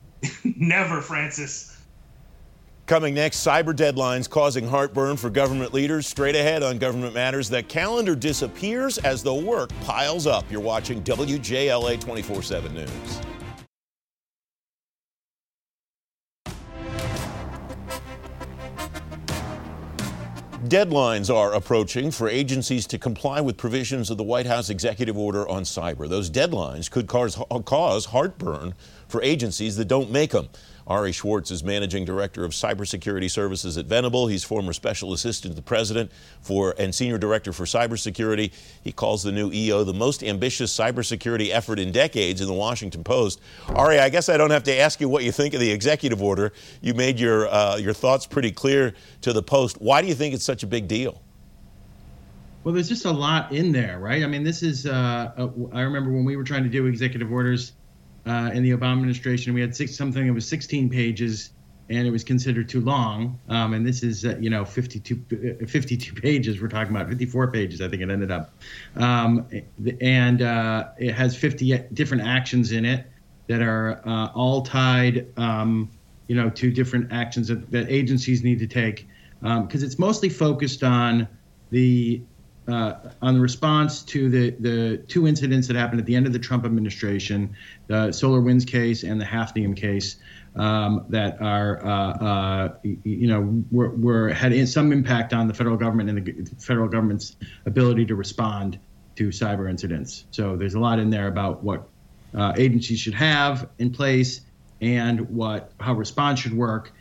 Never, 0.44 1.00
Francis. 1.00 1.76
Coming 2.86 3.12
next, 3.12 3.46
cyber 3.46 3.75
deadlines 3.75 4.30
causing 4.30 4.66
heartburn 4.66 5.19
for 5.19 5.28
government 5.28 5.75
leaders. 5.75 6.06
Straight 6.06 6.34
ahead 6.34 6.62
on 6.62 6.78
Government 6.78 7.12
Matters, 7.12 7.50
the 7.50 7.62
calendar 7.62 8.16
disappears 8.16 8.97
as 8.97 9.23
the 9.23 9.35
work 9.35 9.70
piles 9.82 10.26
up. 10.26 10.50
You're 10.50 10.62
watching 10.62 11.02
WJLA 11.02 12.00
24 12.00 12.42
7 12.42 12.73
News. 12.73 12.88
Deadlines 20.68 21.34
are 21.34 21.54
approaching 21.54 22.10
for 22.10 22.28
agencies 22.28 22.87
to 22.88 22.98
comply 22.98 23.40
with 23.40 23.56
provisions 23.56 24.10
of 24.10 24.18
the 24.18 24.22
White 24.22 24.44
House 24.44 24.68
executive 24.68 25.16
order 25.16 25.48
on 25.48 25.62
cyber. 25.62 26.06
Those 26.06 26.28
deadlines 26.28 26.90
could 26.90 27.06
cause, 27.06 27.40
cause 27.64 28.04
heartburn 28.04 28.75
for 29.08 29.22
agencies 29.22 29.76
that 29.76 29.87
don't 29.87 30.10
make 30.10 30.32
them. 30.32 30.50
Ari 30.88 31.12
Schwartz 31.12 31.50
is 31.50 31.62
managing 31.62 32.07
director 32.07 32.45
of 32.45 32.52
cybersecurity 32.52 33.30
services 33.30 33.76
at 33.76 33.85
Venable. 33.85 34.26
He's 34.26 34.42
former 34.42 34.73
special 34.73 35.12
assistant 35.12 35.52
to 35.52 35.57
the 35.57 35.62
president 35.62 36.11
for 36.40 36.75
and 36.78 36.95
senior 36.95 37.18
director 37.18 37.52
for 37.52 37.64
cybersecurity. 37.64 38.52
He 38.83 38.90
calls 38.90 39.23
the 39.23 39.30
new 39.30 39.52
EO 39.52 39.85
the 39.85 39.92
most 39.92 40.25
ambitious 40.25 40.75
cybersecurity 40.75 41.50
effort 41.50 41.78
in 41.78 41.92
decades 41.92 42.40
in 42.40 42.47
the 42.47 42.54
Washington 42.54 43.04
Post. 43.04 43.40
Ari, 43.68 43.99
I 43.99 44.09
guess 44.09 44.30
I 44.30 44.38
don't 44.38 44.50
have 44.50 44.64
to 44.64 44.75
ask 44.75 45.00
you 45.00 45.11
what 45.11 45.25
you 45.25 45.30
think 45.30 45.52
of 45.52 45.61
the 45.61 45.71
executive 45.71 46.23
order. 46.23 46.52
You 46.80 46.95
made 46.95 47.21
your 47.21 47.49
uh, 47.49 47.76
your 47.76 47.92
thoughts 47.92 48.26
pretty 48.26 48.50
clear 48.50 48.95
to 49.21 49.33
the 49.35 49.42
Post. 49.42 49.80
Why 49.80 50.00
do 50.00 50.09
you 50.09 50.14
think 50.14 50.35
it's 50.35 50.45
such 50.45 50.62
a 50.62 50.66
big 50.66 50.88
deal? 50.88 51.21
Well, 52.64 52.75
there's 52.75 52.88
just 52.88 53.04
a 53.04 53.12
lot 53.12 53.52
in 53.52 53.73
there, 53.73 53.99
right? 53.99 54.23
I 54.23 54.26
mean, 54.26 54.42
this 54.42 54.62
is. 54.62 54.87
Uh, 54.87 55.50
I 55.73 55.83
remember 55.83 56.11
when 56.12 56.25
we 56.25 56.37
were 56.37 56.45
trying 56.45 56.64
to 56.64 56.68
do 56.71 56.87
executive 56.87 57.30
orders 57.30 57.73
uh, 58.28 58.50
in 58.52 58.62
the 58.62 58.70
Obama 58.70 58.99
administration. 58.99 59.54
We 59.54 59.61
had 59.61 59.75
six, 59.75 59.97
something 59.97 60.26
that 60.26 60.32
was 60.32 60.47
16 60.47 60.90
pages, 60.90 61.50
and 61.88 62.06
it 62.06 62.11
was 62.11 62.23
considered 62.23 62.68
too 62.68 62.82
long. 62.82 63.40
Um, 63.49 63.73
and 63.73 63.87
this 63.87 64.02
is, 64.02 64.25
uh, 64.25 64.37
you 64.38 64.50
know, 64.50 64.64
52, 64.64 65.61
uh, 65.62 65.66
52 65.66 66.14
pages. 66.20 66.61
We're 66.61 66.68
talking 66.68 66.94
about 66.94 67.08
54 67.08 67.50
pages. 67.50 67.80
I 67.80 67.88
think 67.88 68.02
it 68.02 68.11
ended 68.11 68.30
up, 68.30 68.52
um, 68.97 69.49
and 70.00 70.42
uh, 70.42 70.88
it 70.99 71.14
has 71.14 71.37
50 71.37 71.78
different 71.94 72.25
actions 72.25 72.73
in 72.73 72.85
it 72.85 73.06
that 73.47 73.62
are 73.62 74.02
uh, 74.06 74.26
all 74.35 74.61
tied, 74.61 75.26
um, 75.38 75.90
you 76.26 76.37
know, 76.37 76.50
to 76.50 76.70
different 76.70 77.11
actions 77.11 77.49
that, 77.49 77.70
that 77.70 77.88
agencies 77.88 78.44
need 78.44 78.58
to 78.58 78.66
take 78.66 79.08
because 79.40 79.82
um, 79.82 79.87
it's 79.87 79.99
mostly 79.99 80.28
focused 80.28 80.82
on 80.82 81.26
the 81.70 82.20
uh, 82.68 82.94
on 83.22 83.34
the 83.34 83.40
response 83.40 84.02
to 84.02 84.28
the, 84.28 84.50
the 84.50 84.96
two 85.08 85.26
incidents 85.26 85.68
that 85.68 85.76
happened 85.76 86.00
at 86.00 86.06
the 86.06 86.14
end 86.14 86.26
of 86.26 86.32
the 86.32 86.38
Trump 86.38 86.64
administration, 86.64 87.56
the 87.87 88.08
SolarWinds 88.08 88.66
case 88.66 89.02
and 89.02 89.20
the 89.20 89.25
Hafnium 89.25 89.76
case. 89.76 90.16
um, 90.58 91.06
that 91.10 91.40
are, 91.40 91.84
uh, 91.84 92.12
uh, 92.12 92.75
you 92.82 93.28
know, 93.28 93.64
were, 93.70 93.90
were, 93.90 94.28
had 94.30 94.68
some 94.68 94.92
impact 94.92 95.32
on 95.32 95.46
the 95.46 95.54
federal 95.54 95.76
government 95.76 96.10
and 96.10 96.26
the 96.26 96.56
federal 96.56 96.88
government's 96.88 97.37
ability 97.64 98.06
to 98.06 98.16
respond 98.16 98.78
to 99.16 99.28
cyber 99.28 99.70
incidents. 99.70 100.25
So 100.30 100.56
there's 100.56 100.75
a 100.75 100.80
lot 100.80 100.98
in 100.98 101.10
there 101.10 101.28
about 101.28 101.62
what 101.62 101.88
uh, 102.34 102.54
agencies 102.56 102.98
should 102.98 103.14
have 103.14 103.68
in 103.78 103.90
place 103.90 104.40
and 104.80 105.30
what 105.30 105.72
how 105.80 105.94
response 105.94 106.40
should 106.40 106.54
work. 106.54 106.92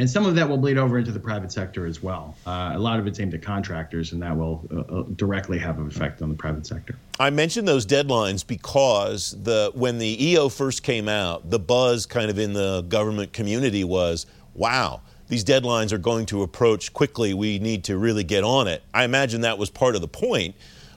And 0.00 0.08
some 0.08 0.24
of 0.24 0.34
that 0.36 0.48
will 0.48 0.56
bleed 0.56 0.78
over 0.78 0.98
into 0.98 1.12
the 1.12 1.20
private 1.20 1.52
sector 1.52 1.84
as 1.84 2.02
well. 2.02 2.34
Uh, 2.46 2.72
a 2.74 2.78
lot 2.78 2.98
of 2.98 3.06
it's 3.06 3.20
aimed 3.20 3.34
at 3.34 3.42
contractors, 3.42 4.12
and 4.12 4.22
that 4.22 4.34
will 4.34 4.66
uh, 4.72 5.00
uh 5.00 5.02
directly 5.16 5.58
have 5.58 5.78
an 5.78 5.86
effect 5.86 6.22
on 6.22 6.30
the 6.30 6.34
private 6.34 6.66
sector. 6.66 6.96
I 7.18 7.28
mentioned 7.28 7.68
those 7.68 7.84
deadlines 7.84 8.46
because 8.46 9.36
the 9.42 9.70
when 9.74 9.98
the 9.98 10.28
EO 10.28 10.48
first 10.48 10.82
came 10.82 11.06
out, 11.06 11.50
the 11.50 11.58
buzz 11.58 12.06
kind 12.06 12.30
of 12.30 12.38
in 12.38 12.54
the 12.54 12.80
government 12.88 13.34
community 13.34 13.84
was, 13.84 14.24
"Wow, 14.54 15.02
these 15.28 15.44
deadlines 15.44 15.92
are 15.92 15.98
going 15.98 16.24
to 16.26 16.42
approach 16.42 16.94
quickly. 16.94 17.34
We 17.34 17.58
need 17.58 17.84
to 17.84 17.98
really 17.98 18.24
get 18.24 18.42
on 18.42 18.68
it." 18.68 18.82
I 18.94 19.04
imagine 19.04 19.42
that 19.42 19.58
was 19.58 19.68
part 19.68 19.96
of 19.96 20.00
the 20.00 20.08
point. 20.08 20.54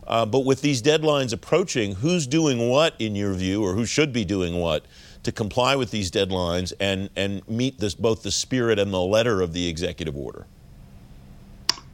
Uh, 0.08 0.26
but 0.26 0.46
with 0.46 0.62
these 0.62 0.82
deadlines 0.82 1.34
approaching, 1.34 1.96
who's 1.96 2.26
doing 2.26 2.70
what 2.70 2.94
in 3.00 3.16
your 3.16 3.34
view, 3.34 3.64
or 3.64 3.74
who 3.74 3.86
should 3.86 4.14
be 4.14 4.24
doing 4.24 4.56
what? 4.56 4.86
To 5.24 5.32
comply 5.32 5.76
with 5.76 5.92
these 5.92 6.12
deadlines 6.12 6.74
and, 6.80 7.10
and 7.16 7.48
meet 7.48 7.80
this, 7.80 7.96
both 7.96 8.24
the 8.24 8.32
spirit 8.32 8.80
and 8.80 8.94
the 8.94 9.02
letter 9.02 9.42
of 9.42 9.54
the 9.54 9.68
executive 9.68 10.16
order? 10.16 10.46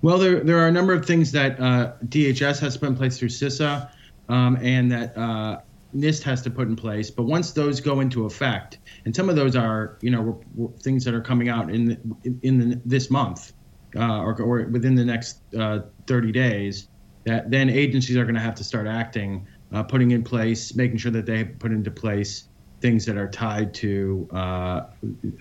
Well, 0.01 0.17
there, 0.17 0.39
there 0.39 0.57
are 0.59 0.67
a 0.67 0.71
number 0.71 0.93
of 0.93 1.05
things 1.05 1.31
that 1.33 1.59
uh, 1.59 1.93
DHS 2.05 2.59
has 2.59 2.77
put 2.77 2.89
in 2.89 2.95
place 2.95 3.17
through 3.19 3.29
CISA 3.29 3.89
um, 4.29 4.57
and 4.61 4.91
that 4.91 5.17
uh, 5.17 5.59
NIST 5.95 6.23
has 6.23 6.41
to 6.43 6.49
put 6.49 6.67
in 6.67 6.75
place. 6.75 7.09
But 7.11 7.23
once 7.23 7.51
those 7.51 7.81
go 7.81 7.99
into 7.99 8.25
effect, 8.25 8.77
and 9.05 9.15
some 9.15 9.29
of 9.29 9.35
those 9.35 9.55
are, 9.55 9.97
you 10.01 10.11
know, 10.11 10.41
things 10.79 11.03
that 11.05 11.13
are 11.13 11.21
coming 11.21 11.49
out 11.49 11.69
in 11.69 11.85
the, 11.85 11.97
in 12.43 12.69
the, 12.69 12.81
this 12.85 13.09
month 13.09 13.53
uh, 13.95 14.19
or, 14.19 14.39
or, 14.41 14.67
within 14.67 14.95
the 14.95 15.05
next 15.05 15.41
uh, 15.55 15.79
30 16.07 16.31
days, 16.31 16.87
that 17.25 17.51
then 17.51 17.69
agencies 17.69 18.15
are 18.15 18.23
going 18.23 18.35
to 18.35 18.41
have 18.41 18.55
to 18.55 18.63
start 18.63 18.87
acting, 18.87 19.45
uh, 19.73 19.83
putting 19.83 20.11
in 20.11 20.23
place, 20.23 20.75
making 20.75 20.97
sure 20.97 21.11
that 21.11 21.25
they 21.25 21.43
put 21.43 21.71
into 21.71 21.91
place 21.91 22.48
things 22.81 23.05
that 23.05 23.17
are 23.17 23.27
tied 23.27 23.73
to 23.75 24.27
uh, 24.31 24.81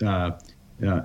uh, 0.05 0.31
uh, 0.85 1.01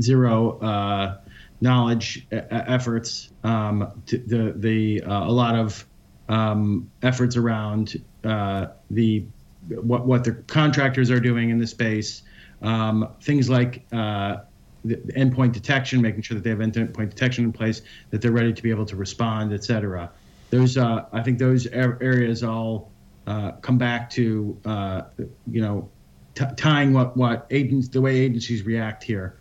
zero 0.00 0.58
uh, 0.58 1.18
knowledge 1.60 2.26
efforts, 2.30 3.30
um, 3.44 4.02
the 4.06 4.54
the 4.56 5.02
uh, 5.02 5.28
a 5.28 5.32
lot 5.32 5.54
of 5.54 5.86
um, 6.28 6.90
efforts 7.02 7.36
around 7.36 8.02
the 8.22 9.24
what 9.68 10.06
what 10.06 10.24
the 10.24 10.32
contractors 10.46 11.10
are 11.10 11.20
doing 11.20 11.50
in 11.50 11.58
the 11.58 11.66
space, 11.66 12.22
um, 12.62 13.08
things 13.22 13.48
like 13.48 13.88
the 13.90 14.96
endpoint 15.16 15.52
detection, 15.52 16.00
making 16.00 16.22
sure 16.22 16.36
that 16.36 16.44
they 16.44 16.50
have 16.50 16.60
endpoint 16.60 17.10
detection 17.10 17.44
in 17.44 17.52
place, 17.52 17.82
that 18.10 18.22
they're 18.22 18.32
ready 18.32 18.52
to 18.52 18.62
be 18.62 18.70
able 18.70 18.86
to 18.86 18.96
respond, 18.96 19.52
et 19.52 19.64
cetera. 19.64 20.10
Those, 20.50 20.78
uh, 20.78 21.04
I 21.12 21.22
think, 21.22 21.38
those 21.38 21.66
areas 21.66 22.42
all 22.42 22.90
uh, 23.28 23.52
come 23.60 23.76
back 23.76 24.08
to 24.08 24.58
uh, 24.64 25.02
you 25.50 25.60
know 25.60 25.88
t- 26.34 26.44
tying 26.56 26.94
what 26.94 27.14
what 27.14 27.46
agents 27.50 27.88
the 27.88 28.00
way 28.00 28.16
agencies 28.16 28.64
react 28.64 29.04
here. 29.04 29.38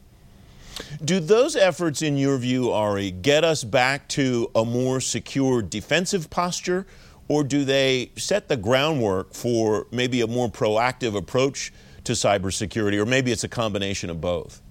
Do 1.03 1.19
those 1.19 1.55
efforts, 1.55 2.01
in 2.01 2.17
your 2.17 2.37
view, 2.37 2.69
Ari, 2.69 3.11
get 3.11 3.43
us 3.43 3.63
back 3.63 4.07
to 4.09 4.51
a 4.53 4.63
more 4.63 4.99
secure 4.99 5.61
defensive 5.61 6.29
posture, 6.29 6.85
or 7.29 7.43
do 7.43 7.63
they 7.63 8.11
set 8.15 8.47
the 8.47 8.57
groundwork 8.57 9.33
for 9.33 9.87
maybe 9.91 10.21
a 10.21 10.27
more 10.27 10.49
proactive 10.49 11.15
approach 11.15 11.73
to 12.03 12.11
cybersecurity, 12.11 12.99
or 12.99 13.05
maybe 13.05 13.31
it's 13.31 13.43
a 13.43 13.49
combination 13.49 14.09
of 14.09 14.19
both? 14.21 14.61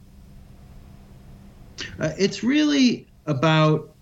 Uh, 1.98 2.12
it's 2.18 2.44
really 2.44 3.08
about 3.24 3.94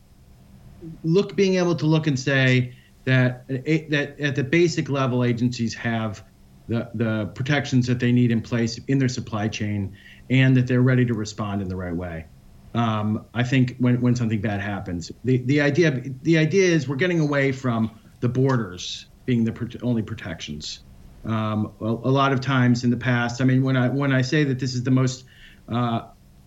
look 1.05 1.37
being 1.37 1.55
able 1.55 1.75
to 1.77 1.87
look 1.87 2.07
and 2.07 2.19
say 2.19 2.75
that 3.05 3.47
that 3.49 4.21
at 4.21 4.37
the 4.37 4.45
basic 4.45 4.89
level, 4.89 5.25
agencies 5.25 5.75
have 5.75 6.25
the 6.69 6.91
the 6.95 7.27
protections 7.35 7.87
that 7.87 8.01
they 8.01 8.13
need 8.13 8.31
in 8.31 8.41
place 8.41 8.79
in 8.89 8.99
their 8.99 9.09
supply 9.09 9.49
chain, 9.49 9.97
and 10.31 10.57
that 10.57 10.67
they're 10.67 10.83
ready 10.83 11.05
to 11.05 11.15
respond 11.15 11.63
in 11.63 11.69
the 11.69 11.77
right 11.77 11.95
way. 11.95 12.27
Um, 12.75 13.27
I 13.35 13.45
think 13.45 13.77
when 13.79 14.01
when 14.01 14.17
something 14.17 14.41
bad 14.41 14.61
happens, 14.61 15.13
the 15.25 15.39
the 15.39 15.61
idea 15.61 16.03
the 16.23 16.39
idea 16.39 16.67
is 16.67 16.89
we're 16.89 16.97
getting 16.97 17.21
away 17.21 17.53
from 17.53 17.91
the 18.21 18.29
borders 18.29 19.07
being 19.27 19.45
the 19.45 19.79
only 19.83 20.03
protections. 20.03 20.81
Um, 21.25 21.73
a, 21.81 21.85
a, 21.85 22.13
lot 22.13 22.33
of 22.33 22.41
times 22.41 22.85
in 22.85 22.91
the 22.91 22.99
past, 22.99 23.41
I 23.41 23.45
mean, 23.45 23.63
when 23.63 23.77
I 23.77 23.89
when 23.89 24.13
I 24.13 24.23
say 24.23 24.45
that 24.45 24.59
this 24.59 24.75
is 24.75 24.83
the 24.83 24.91
most 24.91 25.25
uh, 25.69 26.03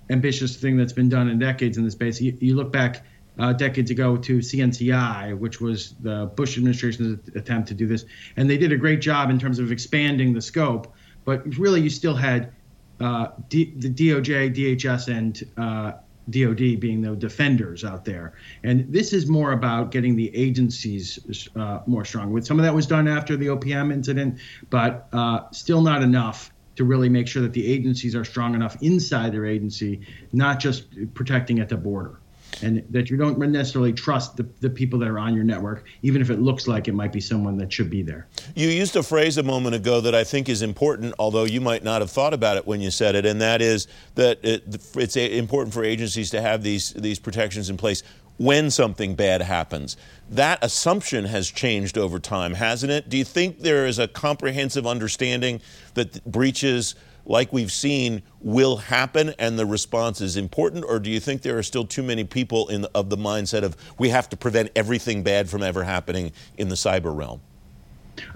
ambitious 0.09 0.57
thing 0.57 0.77
that's 0.77 0.93
been 0.93 1.09
done 1.09 1.29
in 1.29 1.39
decades 1.39 1.77
in 1.77 1.83
this 1.83 1.93
space, 1.93 2.21
you, 2.21 2.37
you 2.39 2.55
look 2.55 2.71
back 2.71 3.03
uh, 3.39 3.53
decades 3.53 3.91
ago 3.91 4.17
to 4.17 4.39
CNCI, 4.39 5.37
which 5.37 5.61
was 5.61 5.95
the 5.99 6.31
Bush 6.35 6.57
administration's 6.57 7.27
attempt 7.35 7.67
to 7.69 7.73
do 7.73 7.87
this, 7.87 8.05
and 8.35 8.49
they 8.49 8.57
did 8.57 8.71
a 8.71 8.77
great 8.77 9.01
job 9.01 9.29
in 9.29 9.39
terms 9.39 9.59
of 9.59 9.71
expanding 9.71 10.33
the 10.33 10.41
scope. 10.41 10.93
But 11.25 11.45
really, 11.57 11.81
you 11.81 11.89
still 11.89 12.15
had 12.15 12.53
uh, 12.99 13.27
D- 13.49 13.73
the 13.77 13.89
DOJ, 13.89 14.55
DHS, 14.55 15.15
and 15.15 15.43
uh, 15.57 15.93
DoD 16.29 16.79
being 16.79 17.01
the 17.01 17.15
defenders 17.15 17.83
out 17.83 18.05
there. 18.05 18.33
And 18.63 18.91
this 18.91 19.13
is 19.13 19.27
more 19.27 19.51
about 19.51 19.91
getting 19.91 20.15
the 20.15 20.35
agencies 20.35 21.47
uh, 21.55 21.79
more 21.85 22.05
strong. 22.05 22.31
With 22.31 22.45
some 22.45 22.59
of 22.59 22.65
that 22.65 22.73
was 22.73 22.87
done 22.87 23.07
after 23.07 23.37
the 23.37 23.47
OPM 23.47 23.93
incident, 23.93 24.39
but 24.69 25.07
uh, 25.13 25.49
still 25.51 25.81
not 25.81 26.01
enough 26.01 26.51
to 26.75 26.83
really 26.83 27.09
make 27.09 27.27
sure 27.27 27.41
that 27.41 27.53
the 27.53 27.65
agencies 27.65 28.15
are 28.15 28.25
strong 28.25 28.53
enough 28.53 28.77
inside 28.81 29.33
their 29.33 29.45
agency, 29.45 30.01
not 30.31 30.59
just 30.59 30.85
protecting 31.13 31.59
at 31.59 31.69
the 31.69 31.77
border 31.77 32.19
and 32.61 32.83
that 32.89 33.09
you 33.09 33.17
don't 33.17 33.37
necessarily 33.37 33.93
trust 33.93 34.37
the, 34.37 34.43
the 34.61 34.69
people 34.69 34.97
that 34.99 35.07
are 35.07 35.19
on 35.19 35.35
your 35.35 35.43
network, 35.43 35.85
even 36.01 36.21
if 36.21 36.29
it 36.29 36.39
looks 36.39 36.67
like 36.67 36.87
it 36.87 36.93
might 36.93 37.11
be 37.11 37.21
someone 37.21 37.57
that 37.57 37.71
should 37.71 37.89
be 37.89 38.01
there. 38.01 38.27
You 38.55 38.67
used 38.67 38.95
a 38.95 39.03
phrase 39.03 39.37
a 39.37 39.43
moment 39.43 39.75
ago 39.75 40.01
that 40.01 40.15
I 40.15 40.23
think 40.23 40.49
is 40.49 40.61
important, 40.61 41.13
although 41.19 41.45
you 41.45 41.61
might 41.61 41.83
not 41.83 42.01
have 42.01 42.11
thought 42.11 42.33
about 42.33 42.57
it 42.57 42.65
when 42.65 42.81
you 42.81 42.91
said 42.91 43.15
it, 43.15 43.25
and 43.25 43.41
that 43.41 43.61
is 43.61 43.87
that 44.15 44.39
it, 44.43 44.63
it's 44.95 45.15
important 45.15 45.73
for 45.73 45.83
agencies 45.83 46.29
to 46.31 46.41
have 46.41 46.63
these, 46.63 46.93
these 46.93 47.19
protections 47.19 47.69
in 47.69 47.77
place 47.77 48.03
when 48.37 48.69
something 48.69 49.15
bad 49.15 49.41
happens. 49.41 49.97
That 50.29 50.63
assumption 50.63 51.25
has 51.25 51.49
changed 51.49 51.97
over 51.97 52.19
time, 52.19 52.53
hasn't 52.53 52.91
it? 52.91 53.09
Do 53.09 53.17
you 53.17 53.23
think 53.23 53.59
there 53.59 53.85
is 53.85 53.97
a 53.99 54.07
comprehensive 54.07 54.85
understanding 54.85 55.59
that 55.95 56.23
breaches 56.25 56.95
like 57.27 57.51
we've 57.51 57.71
seen 57.71 58.23
will 58.41 58.77
happen 58.77 59.33
and 59.37 59.59
the 59.59 59.65
response 59.65 60.21
is 60.21 60.37
important 60.37 60.85
or 60.87 60.99
do 60.99 61.11
you 61.11 61.19
think 61.19 61.41
there 61.41 61.57
are 61.57 61.63
still 61.63 61.85
too 61.85 62.01
many 62.03 62.23
people 62.23 62.67
in 62.69 62.85
of 62.95 63.09
the 63.09 63.17
mindset 63.17 63.63
of 63.63 63.75
we 63.99 64.09
have 64.09 64.29
to 64.29 64.37
prevent 64.37 64.71
everything 64.75 65.21
bad 65.23 65.49
from 65.49 65.61
ever 65.61 65.83
happening 65.83 66.31
in 66.57 66.69
the 66.69 66.75
cyber 66.75 67.15
realm? 67.15 67.41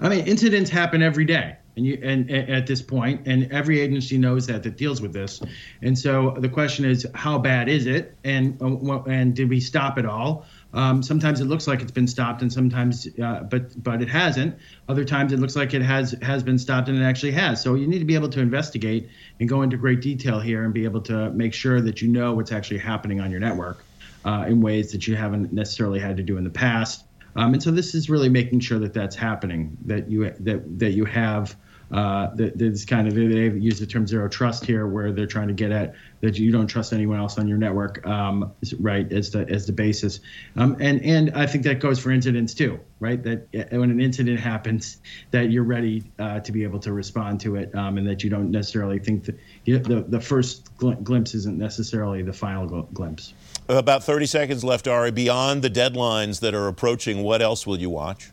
I 0.00 0.08
mean 0.08 0.26
incidents 0.26 0.70
happen 0.70 1.02
every 1.02 1.24
day 1.24 1.56
and 1.76 1.86
you 1.86 1.98
and, 2.02 2.30
and, 2.30 2.50
at 2.50 2.66
this 2.66 2.82
point 2.82 3.26
and 3.26 3.50
every 3.50 3.80
agency 3.80 4.18
knows 4.18 4.46
that 4.46 4.62
that 4.62 4.76
deals 4.76 5.00
with 5.00 5.12
this. 5.12 5.42
And 5.80 5.98
so 5.98 6.36
the 6.38 6.48
question 6.48 6.84
is 6.84 7.06
how 7.14 7.38
bad 7.38 7.68
is 7.68 7.86
it? 7.86 8.16
And 8.24 8.60
uh, 8.60 9.02
and 9.04 9.34
did 9.34 9.48
we 9.48 9.60
stop 9.60 9.98
it 9.98 10.06
all 10.06 10.46
um, 10.74 11.02
sometimes 11.02 11.40
it 11.40 11.44
looks 11.44 11.66
like 11.66 11.82
it's 11.82 11.92
been 11.92 12.08
stopped, 12.08 12.42
and 12.42 12.52
sometimes, 12.52 13.06
uh, 13.22 13.40
but 13.42 13.82
but 13.82 14.00
it 14.00 14.08
hasn't. 14.08 14.58
Other 14.88 15.04
times 15.04 15.32
it 15.32 15.38
looks 15.38 15.56
like 15.56 15.74
it 15.74 15.82
has 15.82 16.12
has 16.22 16.42
been 16.42 16.58
stopped, 16.58 16.88
and 16.88 16.98
it 16.98 17.04
actually 17.04 17.32
has. 17.32 17.62
So 17.62 17.74
you 17.74 17.86
need 17.86 17.98
to 17.98 18.04
be 18.04 18.14
able 18.14 18.30
to 18.30 18.40
investigate 18.40 19.10
and 19.38 19.48
go 19.48 19.62
into 19.62 19.76
great 19.76 20.00
detail 20.00 20.40
here, 20.40 20.64
and 20.64 20.72
be 20.72 20.84
able 20.84 21.02
to 21.02 21.30
make 21.30 21.54
sure 21.54 21.80
that 21.80 22.00
you 22.00 22.08
know 22.08 22.34
what's 22.34 22.52
actually 22.52 22.78
happening 22.78 23.20
on 23.20 23.30
your 23.30 23.40
network 23.40 23.84
uh, 24.24 24.44
in 24.48 24.60
ways 24.60 24.92
that 24.92 25.06
you 25.06 25.16
haven't 25.16 25.52
necessarily 25.52 26.00
had 26.00 26.16
to 26.16 26.22
do 26.22 26.36
in 26.38 26.44
the 26.44 26.50
past. 26.50 27.04
Um, 27.34 27.54
and 27.54 27.62
so 27.62 27.70
this 27.70 27.94
is 27.94 28.10
really 28.10 28.28
making 28.28 28.60
sure 28.60 28.78
that 28.78 28.92
that's 28.92 29.16
happening, 29.16 29.76
that 29.86 30.10
you 30.10 30.30
that 30.40 30.78
that 30.78 30.92
you 30.92 31.04
have 31.04 31.56
uh, 31.92 32.30
this 32.34 32.86
kind 32.86 33.06
of 33.06 33.14
they've 33.14 33.56
used 33.56 33.82
the 33.82 33.86
term 33.86 34.06
zero 34.06 34.26
trust 34.28 34.64
here, 34.64 34.86
where 34.86 35.12
they're 35.12 35.26
trying 35.26 35.48
to 35.48 35.54
get 35.54 35.70
at 35.70 35.94
that 36.22 36.38
you 36.38 36.50
don't 36.50 36.66
trust 36.66 36.92
anyone 36.92 37.18
else 37.18 37.36
on 37.36 37.46
your 37.46 37.58
network, 37.58 38.06
um, 38.06 38.52
right? 38.78 39.12
As 39.12 39.30
the 39.30 39.46
as 39.50 39.66
the 39.66 39.72
basis, 39.72 40.20
um, 40.56 40.76
and 40.80 41.02
and 41.02 41.32
I 41.34 41.46
think 41.46 41.64
that 41.64 41.80
goes 41.80 41.98
for 41.98 42.10
incidents 42.10 42.54
too, 42.54 42.80
right? 42.98 43.22
That 43.22 43.46
uh, 43.54 43.78
when 43.78 43.90
an 43.90 44.00
incident 44.00 44.40
happens, 44.40 44.98
that 45.32 45.50
you're 45.50 45.64
ready 45.64 46.04
uh, 46.18 46.40
to 46.40 46.50
be 46.50 46.62
able 46.62 46.78
to 46.80 46.92
respond 46.92 47.40
to 47.42 47.56
it, 47.56 47.74
um, 47.74 47.98
and 47.98 48.06
that 48.06 48.24
you 48.24 48.30
don't 48.30 48.50
necessarily 48.50 48.98
think 48.98 49.24
that 49.24 49.38
you 49.66 49.78
know, 49.78 49.82
the 49.82 50.02
the 50.08 50.20
first 50.20 50.74
gl- 50.78 51.02
glimpse 51.02 51.34
isn't 51.34 51.58
necessarily 51.58 52.22
the 52.22 52.32
final 52.32 52.66
gl- 52.66 52.92
glimpse. 52.94 53.34
About 53.68 54.02
30 54.02 54.26
seconds 54.26 54.64
left, 54.64 54.88
Ari. 54.88 55.10
Beyond 55.10 55.62
the 55.62 55.70
deadlines 55.70 56.40
that 56.40 56.54
are 56.54 56.68
approaching, 56.68 57.22
what 57.22 57.42
else 57.42 57.66
will 57.66 57.78
you 57.78 57.90
watch? 57.90 58.30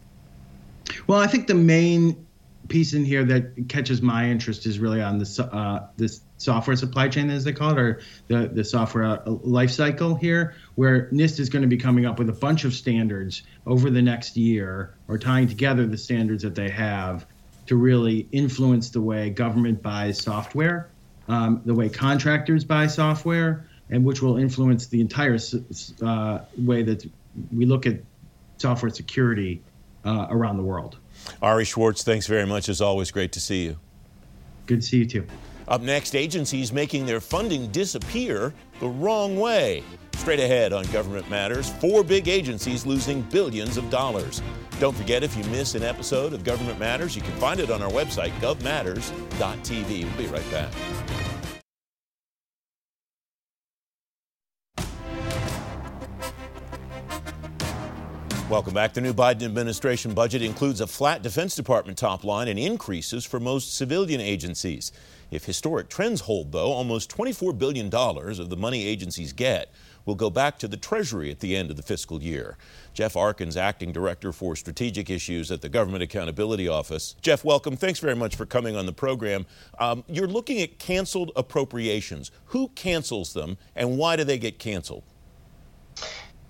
Well, 1.08 1.20
I 1.20 1.28
think 1.28 1.48
the 1.48 1.56
main 1.56 2.26
piece 2.70 2.94
in 2.94 3.04
here 3.04 3.26
that 3.26 3.68
catches 3.68 4.02
my 4.02 4.30
interest 4.30 4.66
is 4.66 4.80
really 4.80 5.02
on 5.02 5.18
the 5.18 5.50
uh, 5.52 5.88
this 5.98 6.22
software 6.38 6.76
supply 6.76 7.10
chain, 7.10 7.30
as 7.30 7.44
they 7.44 7.52
call 7.52 7.72
it, 7.72 7.80
or 7.80 8.02
the 8.28 8.48
the 8.48 8.64
software 8.64 9.04
uh, 9.04 9.22
life 9.26 9.72
cycle 9.72 10.16
here, 10.16 10.56
where 10.76 11.10
NIST 11.12 11.40
is 11.40 11.50
going 11.50 11.64
to 11.64 11.68
be 11.68 11.78
coming 11.78 12.06
up 12.06 12.20
with 12.20 12.30
a 12.30 12.34
bunch 12.34 12.64
of 12.64 12.74
standards 12.74 13.44
over 13.66 13.90
the 13.90 14.02
next 14.02 14.38
year, 14.38 14.94
or 15.08 15.18
tying 15.18 15.48
together 15.48 15.86
the 15.86 15.98
standards 15.98 16.44
that 16.44 16.56
they 16.56 16.70
have 16.70 17.26
to 17.66 17.76
really 17.76 18.28
influence 18.32 18.90
the 18.90 19.02
way 19.02 19.30
government 19.30 19.82
buys 19.82 20.20
software, 20.20 20.90
um, 21.28 21.62
the 21.66 21.74
way 21.74 21.90
contractors 21.90 22.64
buy 22.64 22.88
software, 22.88 23.68
and 23.90 24.06
which 24.06 24.22
will 24.22 24.38
influence 24.38 24.88
the 24.88 25.02
entire 25.02 25.38
uh, 26.02 26.40
way 26.58 26.84
that 26.84 27.08
we 27.56 27.66
look 27.66 27.86
at 27.86 28.00
software 28.58 28.90
security 28.90 29.62
uh, 30.06 30.28
around 30.30 30.58
the 30.58 30.64
world. 30.64 30.98
Ari 31.42 31.66
Schwartz, 31.66 32.04
thanks 32.04 32.28
very 32.28 32.46
much. 32.46 32.70
As 32.70 32.82
always, 32.82 33.12
great 33.12 33.32
to 33.34 33.40
see 33.40 33.66
you. 33.66 33.78
Good 34.66 34.82
to 34.82 34.88
see 34.88 34.98
you 34.98 35.06
too. 35.06 35.28
Up 35.68 35.82
next, 35.82 36.16
agencies 36.16 36.74
making 36.74 37.06
their 37.06 37.20
funding 37.20 37.72
disappear 37.72 38.54
the 38.80 38.88
wrong 38.88 39.38
way. 39.40 39.84
Straight 40.16 40.40
ahead 40.40 40.74
on 40.74 40.84
Government 40.86 41.30
Matters, 41.30 41.70
four 41.74 42.04
big 42.04 42.28
agencies 42.28 42.86
losing 42.86 43.22
billions 43.22 43.78
of 43.78 43.90
dollars. 43.90 44.42
Don't 44.80 44.96
forget, 44.96 45.24
if 45.24 45.38
you 45.38 45.44
miss 45.46 45.76
an 45.76 45.84
episode 45.84 46.34
of 46.34 46.44
Government 46.44 46.80
Matters, 46.80 47.16
you 47.16 47.22
can 47.22 47.32
find 47.34 47.60
it 47.60 47.72
on 47.72 47.82
our 47.82 47.92
website, 47.92 48.32
govmatters.tv. 48.40 50.04
We'll 50.04 50.18
be 50.18 50.28
right 50.28 50.52
back. 50.52 50.74
Welcome 58.50 58.74
back. 58.74 58.94
The 58.94 59.02
new 59.02 59.14
Biden 59.14 59.44
administration 59.44 60.16
budget 60.16 60.42
includes 60.42 60.82
a 60.82 60.88
flat 60.88 61.22
Defense 61.22 61.56
Department 61.56 62.00
top 62.00 62.24
line 62.24 62.48
and 62.48 62.58
increases 62.58 63.24
for 63.24 63.40
most 63.40 63.76
civilian 63.76 64.20
agencies. 64.20 64.92
If 65.30 65.46
historic 65.46 65.88
trends 65.88 66.22
hold, 66.22 66.52
though, 66.52 66.72
almost 66.72 67.16
$24 67.16 67.56
billion 67.60 67.94
of 67.94 68.50
the 68.50 68.58
money 68.58 68.88
agencies 68.88 69.34
get 69.34 69.72
will 70.04 70.16
go 70.16 70.32
back 70.32 70.58
to 70.58 70.68
the 70.68 70.78
Treasury 70.78 71.30
at 71.30 71.42
the 71.42 71.56
end 71.56 71.70
of 71.70 71.78
the 71.78 71.84
fiscal 71.84 72.24
year. 72.24 72.58
Jeff 72.96 73.14
Arkin's, 73.14 73.56
acting 73.56 73.92
director 73.92 74.32
for 74.34 74.56
strategic 74.56 75.12
issues 75.12 75.52
at 75.52 75.62
the 75.62 75.70
Government 75.70 76.02
Accountability 76.02 76.68
Office. 76.68 77.16
Jeff, 77.22 77.46
welcome. 77.46 77.78
Thanks 77.78 78.00
very 78.00 78.16
much 78.16 78.36
for 78.36 78.48
coming 78.48 78.76
on 78.76 78.88
the 78.88 78.92
program. 78.92 79.46
Um, 79.78 80.04
you're 80.08 80.28
looking 80.28 80.60
at 80.60 80.80
canceled 80.80 81.32
appropriations. 81.36 82.32
Who 82.46 82.70
cancels 82.70 83.34
them, 83.34 83.60
and 83.76 84.00
why 84.00 84.16
do 84.16 84.24
they 84.24 84.40
get 84.40 84.58
canceled? 84.58 85.04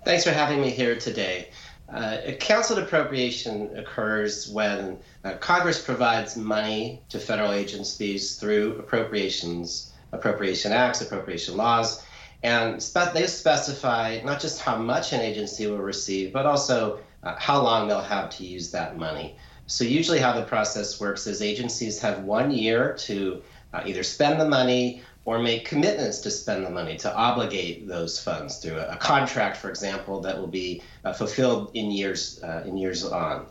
Thanks 0.06 0.24
for 0.24 0.30
having 0.30 0.62
me 0.62 0.70
here 0.70 0.96
today. 0.96 1.50
Uh, 1.92 2.18
a 2.24 2.32
canceled 2.34 2.78
appropriation 2.78 3.76
occurs 3.76 4.48
when 4.48 4.96
uh, 5.24 5.34
Congress 5.34 5.82
provides 5.82 6.36
money 6.36 7.02
to 7.08 7.18
federal 7.18 7.52
agencies 7.52 8.36
through 8.36 8.78
appropriations, 8.78 9.92
appropriation 10.12 10.70
acts, 10.72 11.00
appropriation 11.00 11.56
laws, 11.56 12.04
and 12.44 12.80
spe- 12.80 13.12
they 13.12 13.26
specify 13.26 14.20
not 14.24 14.40
just 14.40 14.60
how 14.60 14.76
much 14.76 15.12
an 15.12 15.20
agency 15.20 15.66
will 15.66 15.78
receive, 15.78 16.32
but 16.32 16.46
also 16.46 17.00
uh, 17.24 17.34
how 17.38 17.60
long 17.60 17.88
they'll 17.88 18.00
have 18.00 18.30
to 18.30 18.46
use 18.46 18.70
that 18.70 18.96
money. 18.96 19.34
So, 19.66 19.84
usually, 19.84 20.18
how 20.18 20.32
the 20.32 20.42
process 20.42 21.00
works 21.00 21.26
is 21.26 21.42
agencies 21.42 22.00
have 22.00 22.20
one 22.20 22.50
year 22.50 22.94
to 23.00 23.42
uh, 23.72 23.82
either 23.84 24.02
spend 24.02 24.40
the 24.40 24.48
money 24.48 25.02
or 25.24 25.38
make 25.38 25.64
commitments 25.64 26.18
to 26.20 26.30
spend 26.30 26.64
the 26.64 26.70
money 26.70 26.96
to 26.96 27.14
obligate 27.14 27.86
those 27.86 28.18
funds 28.18 28.58
through 28.58 28.76
a, 28.76 28.88
a 28.88 28.96
contract, 28.96 29.56
for 29.56 29.68
example, 29.68 30.20
that 30.20 30.38
will 30.38 30.46
be 30.46 30.82
uh, 31.04 31.12
fulfilled 31.12 31.70
in 31.74 31.90
years 31.90 32.42
uh, 32.42 32.62
in 32.66 32.76
years 32.76 33.04
on. 33.04 33.46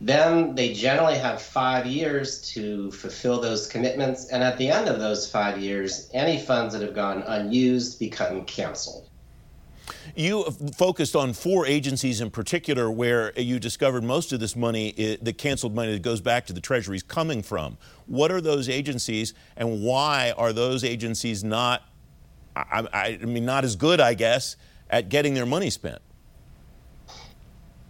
Then 0.00 0.56
they 0.56 0.72
generally 0.72 1.16
have 1.18 1.40
five 1.40 1.86
years 1.86 2.40
to 2.54 2.90
fulfill 2.90 3.40
those 3.40 3.68
commitments, 3.68 4.30
and 4.30 4.42
at 4.42 4.58
the 4.58 4.68
end 4.68 4.88
of 4.88 4.98
those 4.98 5.30
five 5.30 5.58
years, 5.58 6.08
any 6.12 6.38
funds 6.38 6.74
that 6.74 6.82
have 6.82 6.94
gone 6.94 7.22
unused 7.22 8.00
become 8.00 8.44
canceled. 8.44 9.08
You 10.14 10.44
focused 10.76 11.16
on 11.16 11.32
four 11.32 11.66
agencies 11.66 12.20
in 12.20 12.30
particular 12.30 12.90
where 12.90 13.38
you 13.38 13.58
discovered 13.58 14.04
most 14.04 14.32
of 14.32 14.40
this 14.40 14.54
money, 14.54 15.18
the 15.20 15.32
canceled 15.32 15.74
money 15.74 15.92
that 15.92 16.02
goes 16.02 16.20
back 16.20 16.46
to 16.46 16.52
the 16.52 16.60
Treasury, 16.60 16.96
is 16.96 17.02
coming 17.02 17.42
from. 17.42 17.78
What 18.06 18.30
are 18.30 18.40
those 18.40 18.68
agencies, 18.68 19.34
and 19.56 19.82
why 19.82 20.32
are 20.36 20.52
those 20.52 20.84
agencies 20.84 21.42
not, 21.42 21.82
I, 22.54 23.18
I 23.22 23.24
mean, 23.24 23.44
not 23.44 23.64
as 23.64 23.76
good, 23.76 24.00
I 24.00 24.14
guess, 24.14 24.56
at 24.90 25.08
getting 25.08 25.34
their 25.34 25.46
money 25.46 25.70
spent? 25.70 26.02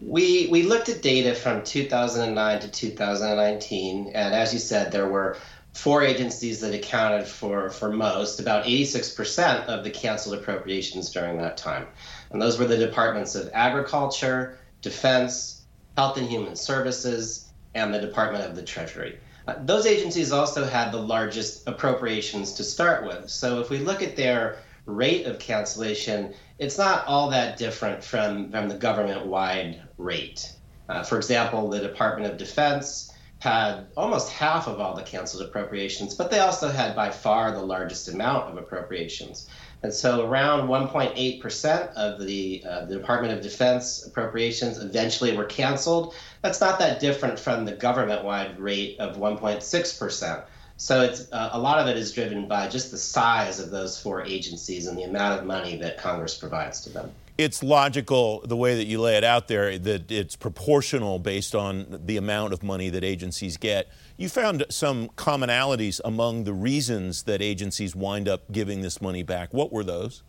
We, 0.00 0.48
we 0.50 0.64
looked 0.64 0.88
at 0.88 1.00
data 1.00 1.34
from 1.34 1.62
2009 1.62 2.60
to 2.60 2.68
2019, 2.68 4.12
and 4.14 4.34
as 4.34 4.52
you 4.52 4.58
said, 4.58 4.90
there 4.90 5.08
were 5.08 5.36
four 5.72 6.02
agencies 6.02 6.60
that 6.60 6.74
accounted 6.74 7.26
for, 7.26 7.70
for 7.70 7.90
most, 7.90 8.40
about 8.40 8.64
86% 8.66 9.66
of 9.66 9.84
the 9.84 9.90
canceled 9.90 10.38
appropriations 10.38 11.10
during 11.10 11.38
that 11.38 11.56
time. 11.56 11.86
And 12.30 12.40
those 12.40 12.58
were 12.58 12.66
the 12.66 12.76
departments 12.76 13.34
of 13.34 13.50
Agriculture, 13.54 14.58
Defense, 14.82 15.62
Health 15.96 16.18
and 16.18 16.28
Human 16.28 16.56
Services, 16.56 17.48
and 17.74 17.92
the 17.92 18.00
Department 18.00 18.44
of 18.44 18.54
the 18.54 18.62
Treasury. 18.62 19.18
Uh, 19.48 19.54
those 19.64 19.86
agencies 19.86 20.30
also 20.30 20.64
had 20.64 20.92
the 20.92 21.00
largest 21.00 21.66
appropriations 21.66 22.52
to 22.54 22.64
start 22.64 23.04
with. 23.04 23.28
So 23.28 23.60
if 23.60 23.70
we 23.70 23.78
look 23.78 24.02
at 24.02 24.14
their 24.14 24.58
rate 24.86 25.26
of 25.26 25.38
cancellation, 25.38 26.34
it's 26.58 26.78
not 26.78 27.06
all 27.06 27.30
that 27.30 27.56
different 27.56 28.04
from, 28.04 28.50
from 28.50 28.68
the 28.68 28.76
government 28.76 29.26
wide 29.26 29.82
rate. 29.98 30.52
Uh, 30.88 31.02
for 31.02 31.16
example, 31.16 31.68
the 31.70 31.80
Department 31.80 32.30
of 32.30 32.38
Defense 32.38 33.11
had 33.42 33.88
almost 33.96 34.30
half 34.30 34.68
of 34.68 34.78
all 34.78 34.94
the 34.94 35.02
canceled 35.02 35.42
appropriations, 35.42 36.14
but 36.14 36.30
they 36.30 36.38
also 36.38 36.68
had 36.68 36.94
by 36.94 37.10
far 37.10 37.50
the 37.50 37.60
largest 37.60 38.06
amount 38.06 38.48
of 38.48 38.56
appropriations. 38.56 39.48
And 39.82 39.92
so 39.92 40.24
around 40.24 40.68
1.8% 40.68 41.92
of 41.94 42.24
the, 42.24 42.62
uh, 42.64 42.84
the 42.84 42.94
Department 42.94 43.34
of 43.34 43.42
Defense 43.42 44.06
appropriations 44.06 44.78
eventually 44.78 45.36
were 45.36 45.44
canceled. 45.44 46.14
That's 46.42 46.60
not 46.60 46.78
that 46.78 47.00
different 47.00 47.36
from 47.36 47.64
the 47.64 47.72
government 47.72 48.22
wide 48.22 48.60
rate 48.60 49.00
of 49.00 49.16
1.6%. 49.16 50.44
So 50.76 51.00
it's 51.00 51.26
uh, 51.32 51.50
a 51.52 51.58
lot 51.58 51.80
of 51.80 51.88
it 51.88 51.96
is 51.96 52.12
driven 52.12 52.46
by 52.46 52.68
just 52.68 52.92
the 52.92 52.96
size 52.96 53.58
of 53.58 53.72
those 53.72 54.00
four 54.00 54.22
agencies 54.22 54.86
and 54.86 54.96
the 54.96 55.02
amount 55.02 55.40
of 55.40 55.44
money 55.44 55.76
that 55.78 55.98
Congress 55.98 56.36
provides 56.36 56.80
to 56.82 56.90
them 56.90 57.10
it's 57.38 57.62
logical 57.62 58.42
the 58.46 58.56
way 58.56 58.74
that 58.76 58.86
you 58.86 59.00
lay 59.00 59.16
it 59.16 59.24
out 59.24 59.48
there 59.48 59.78
that 59.78 60.10
it's 60.10 60.36
proportional 60.36 61.18
based 61.18 61.54
on 61.54 62.00
the 62.04 62.16
amount 62.16 62.52
of 62.52 62.62
money 62.62 62.88
that 62.90 63.02
agencies 63.02 63.56
get. 63.56 63.88
You 64.16 64.28
found 64.28 64.64
some 64.68 65.08
commonalities 65.10 66.00
among 66.04 66.44
the 66.44 66.52
reasons 66.52 67.24
that 67.24 67.40
agencies 67.40 67.96
wind 67.96 68.28
up 68.28 68.52
giving 68.52 68.82
this 68.82 69.00
money 69.00 69.22
back. 69.22 69.52
What 69.52 69.72
were 69.72 69.84
those? 69.84 70.22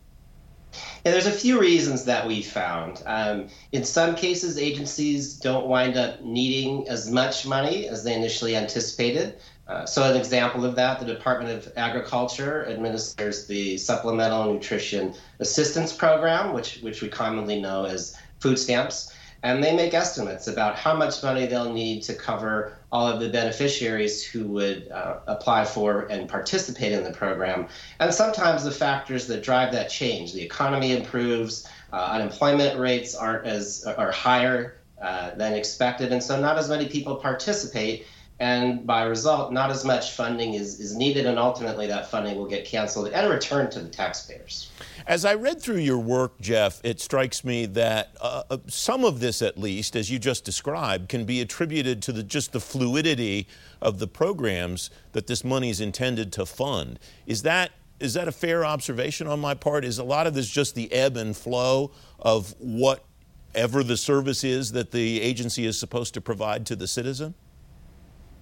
Yeah, 1.04 1.12
there's 1.12 1.26
a 1.26 1.32
few 1.32 1.60
reasons 1.60 2.04
that 2.06 2.26
we 2.26 2.42
found. 2.42 3.02
Um, 3.06 3.48
in 3.70 3.84
some 3.84 4.16
cases, 4.16 4.58
agencies 4.58 5.36
don't 5.36 5.66
wind 5.66 5.96
up 5.96 6.22
needing 6.22 6.88
as 6.88 7.10
much 7.10 7.46
money 7.46 7.88
as 7.88 8.02
they 8.02 8.14
initially 8.14 8.56
anticipated. 8.56 9.38
Uh, 9.66 9.86
so, 9.86 10.10
an 10.10 10.16
example 10.16 10.64
of 10.64 10.74
that, 10.76 11.00
the 11.00 11.06
Department 11.06 11.50
of 11.50 11.72
Agriculture 11.76 12.66
administers 12.68 13.46
the 13.46 13.78
Supplemental 13.78 14.52
Nutrition 14.52 15.14
Assistance 15.40 15.92
Program, 15.92 16.52
which, 16.52 16.80
which 16.82 17.00
we 17.00 17.08
commonly 17.08 17.60
know 17.60 17.86
as 17.86 18.16
food 18.40 18.58
stamps. 18.58 19.14
And 19.42 19.62
they 19.62 19.76
make 19.76 19.92
estimates 19.92 20.48
about 20.48 20.76
how 20.76 20.94
much 20.94 21.22
money 21.22 21.44
they'll 21.46 21.72
need 21.72 22.02
to 22.04 22.14
cover 22.14 22.78
all 22.90 23.06
of 23.06 23.20
the 23.20 23.28
beneficiaries 23.28 24.24
who 24.24 24.46
would 24.48 24.90
uh, 24.90 25.18
apply 25.26 25.66
for 25.66 26.06
and 26.06 26.28
participate 26.28 26.92
in 26.92 27.04
the 27.04 27.10
program. 27.10 27.68
And 28.00 28.12
sometimes 28.12 28.64
the 28.64 28.70
factors 28.70 29.26
that 29.26 29.42
drive 29.42 29.70
that 29.72 29.90
change. 29.90 30.32
The 30.32 30.40
economy 30.40 30.96
improves, 30.96 31.68
uh, 31.92 32.08
unemployment 32.12 32.78
rates 32.78 33.14
aren't 33.14 33.46
as 33.46 33.84
are 33.84 34.10
higher 34.10 34.78
uh, 35.00 35.34
than 35.34 35.52
expected, 35.52 36.10
and 36.10 36.22
so 36.22 36.40
not 36.40 36.56
as 36.56 36.70
many 36.70 36.88
people 36.88 37.16
participate 37.16 38.06
and 38.40 38.84
by 38.84 39.04
result, 39.04 39.52
not 39.52 39.70
as 39.70 39.84
much 39.84 40.12
funding 40.12 40.54
is, 40.54 40.80
is 40.80 40.96
needed, 40.96 41.24
and 41.26 41.38
ultimately 41.38 41.86
that 41.86 42.10
funding 42.10 42.36
will 42.36 42.46
get 42.46 42.64
canceled 42.64 43.08
and 43.08 43.30
returned 43.30 43.70
to 43.72 43.80
the 43.80 43.88
taxpayers. 43.88 44.72
As 45.06 45.24
I 45.24 45.34
read 45.34 45.60
through 45.60 45.78
your 45.78 45.98
work, 45.98 46.40
Jeff, 46.40 46.80
it 46.82 47.00
strikes 47.00 47.44
me 47.44 47.66
that 47.66 48.16
uh, 48.20 48.42
uh, 48.50 48.58
some 48.66 49.04
of 49.04 49.20
this, 49.20 49.40
at 49.40 49.56
least, 49.56 49.94
as 49.94 50.10
you 50.10 50.18
just 50.18 50.44
described, 50.44 51.08
can 51.08 51.24
be 51.24 51.40
attributed 51.40 52.02
to 52.02 52.12
the, 52.12 52.24
just 52.24 52.52
the 52.52 52.60
fluidity 52.60 53.46
of 53.80 54.00
the 54.00 54.08
programs 54.08 54.90
that 55.12 55.28
this 55.28 55.44
money 55.44 55.70
is 55.70 55.80
intended 55.80 56.32
to 56.32 56.44
fund. 56.44 56.98
Is 57.26 57.42
that 57.42 57.70
is 58.00 58.14
that 58.14 58.26
a 58.26 58.32
fair 58.32 58.64
observation 58.64 59.28
on 59.28 59.38
my 59.38 59.54
part? 59.54 59.84
Is 59.84 59.98
a 59.98 60.04
lot 60.04 60.26
of 60.26 60.34
this 60.34 60.50
just 60.50 60.74
the 60.74 60.92
ebb 60.92 61.16
and 61.16 61.34
flow 61.34 61.92
of 62.18 62.52
whatever 62.58 63.84
the 63.84 63.96
service 63.96 64.42
is 64.42 64.72
that 64.72 64.90
the 64.90 65.22
agency 65.22 65.64
is 65.64 65.78
supposed 65.78 66.12
to 66.14 66.20
provide 66.20 66.66
to 66.66 66.76
the 66.76 66.88
citizen? 66.88 67.34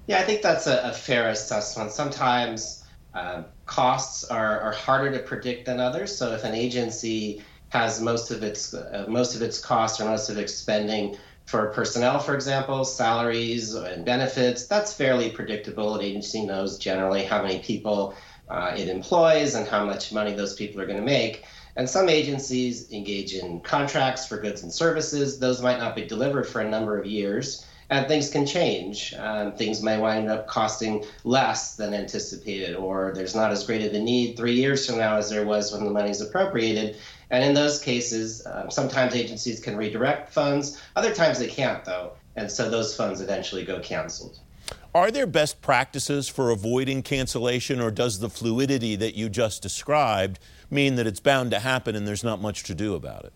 Yeah, 0.07 0.19
I 0.19 0.23
think 0.25 0.43
that's 0.43 0.67
a, 0.67 0.81
a 0.91 0.93
fair 0.93 1.29
assessment. 1.29 1.93
Sometimes 1.93 2.83
uh, 3.15 3.45
costs 3.67 4.25
are, 4.25 4.61
are 4.61 4.73
harder 4.73 5.13
to 5.13 5.21
predict 5.21 5.67
than 5.67 5.81
others. 5.81 6.17
So 6.17 6.33
if 6.33 6.45
an 6.45 6.55
agency 6.55 7.43
has 7.71 8.01
most 8.01 8.31
of 8.31 8.43
its 8.43 8.75
uh, 8.75 9.07
most 9.09 9.35
of 9.35 9.43
its 9.43 9.59
costs 9.59 10.01
or 10.01 10.05
most 10.05 10.29
of 10.29 10.39
its 10.39 10.55
spending 10.55 11.17
for 11.47 11.69
personnel, 11.73 12.19
for 12.19 12.35
example, 12.35 12.85
salaries 12.85 13.75
and 13.75 14.05
benefits, 14.05 14.67
that's 14.67 14.93
fairly 14.93 15.31
predictable. 15.31 15.95
An 15.95 16.03
agency 16.03 16.45
knows 16.45 16.79
generally 16.79 17.25
how 17.25 17.43
many 17.43 17.61
people 17.61 18.15
uh, 18.49 18.75
it 18.77 18.89
employs 18.89 19.55
and 19.55 19.67
how 19.67 19.85
much 19.85 20.13
money 20.13 20.35
those 20.35 20.55
people 20.55 20.81
are 20.81 20.87
going 20.87 20.99
to 20.99 21.05
make. 21.05 21.45
And 21.77 21.89
some 21.89 22.09
agencies 22.09 22.91
engage 22.93 23.35
in 23.35 23.61
contracts 23.61 24.27
for 24.27 24.39
goods 24.39 24.63
and 24.63 24.73
services. 24.73 25.39
Those 25.39 25.63
might 25.63 25.79
not 25.79 25.97
be 25.97 26.07
delivered 26.07 26.47
for 26.47 26.61
a 26.61 26.69
number 26.69 26.99
of 26.99 27.07
years 27.07 27.67
and 27.93 28.09
things 28.09 28.31
can 28.31 28.47
change. 28.47 29.13
Um, 29.19 29.53
things 29.53 29.83
may 29.83 29.99
wind 29.99 30.31
up 30.31 30.47
costing 30.47 31.05
less 31.25 31.77
than 31.77 31.93
anticipated, 31.93 32.75
or 32.75 33.13
there's 33.15 33.35
not 33.35 33.53
as 33.53 33.65
great 33.65 33.85
of 33.85 33.93
a 33.93 34.01
need 34.01 34.35
three 34.35 34.55
years 34.55 34.87
from 34.87 34.97
now 34.97 35.17
as 35.19 35.29
there 35.29 35.45
was 35.45 35.73
when 35.73 35.85
the 35.85 35.91
money's 35.91 36.23
appropriated. 36.23 36.97
And 37.31 37.45
in 37.45 37.53
those 37.53 37.79
cases, 37.83 38.47
um, 38.47 38.71
sometimes 38.71 39.15
agencies 39.15 39.61
can 39.61 39.77
redirect 39.77 40.33
funds, 40.33 40.81
other 40.97 41.15
times 41.15 41.39
they 41.39 41.49
can't, 41.49 41.85
though. 41.85 42.13
And 42.35 42.51
so 42.51 42.71
those 42.71 42.97
funds 42.97 43.21
eventually 43.21 43.63
go 43.63 43.79
canceled. 43.81 44.41
Are 44.95 45.11
there 45.11 45.27
best 45.27 45.61
practices 45.61 46.29
for 46.29 46.49
avoiding 46.49 47.03
cancellation, 47.03 47.79
or 47.79 47.91
does 47.91 48.21
the 48.21 48.31
fluidity 48.31 48.97
that 48.97 49.17
you 49.17 49.29
just 49.29 49.61
described 49.61 50.39
mean 50.71 50.95
that 50.95 51.07
it's 51.07 51.21
bound 51.21 51.51
to 51.51 51.59
happen 51.59 51.95
and 51.95 52.09
there's 52.09 52.25
not 52.25 52.41
much 52.41 52.63
to 52.65 52.75
do 52.75 52.95
about 52.95 53.27
it? 53.27 53.35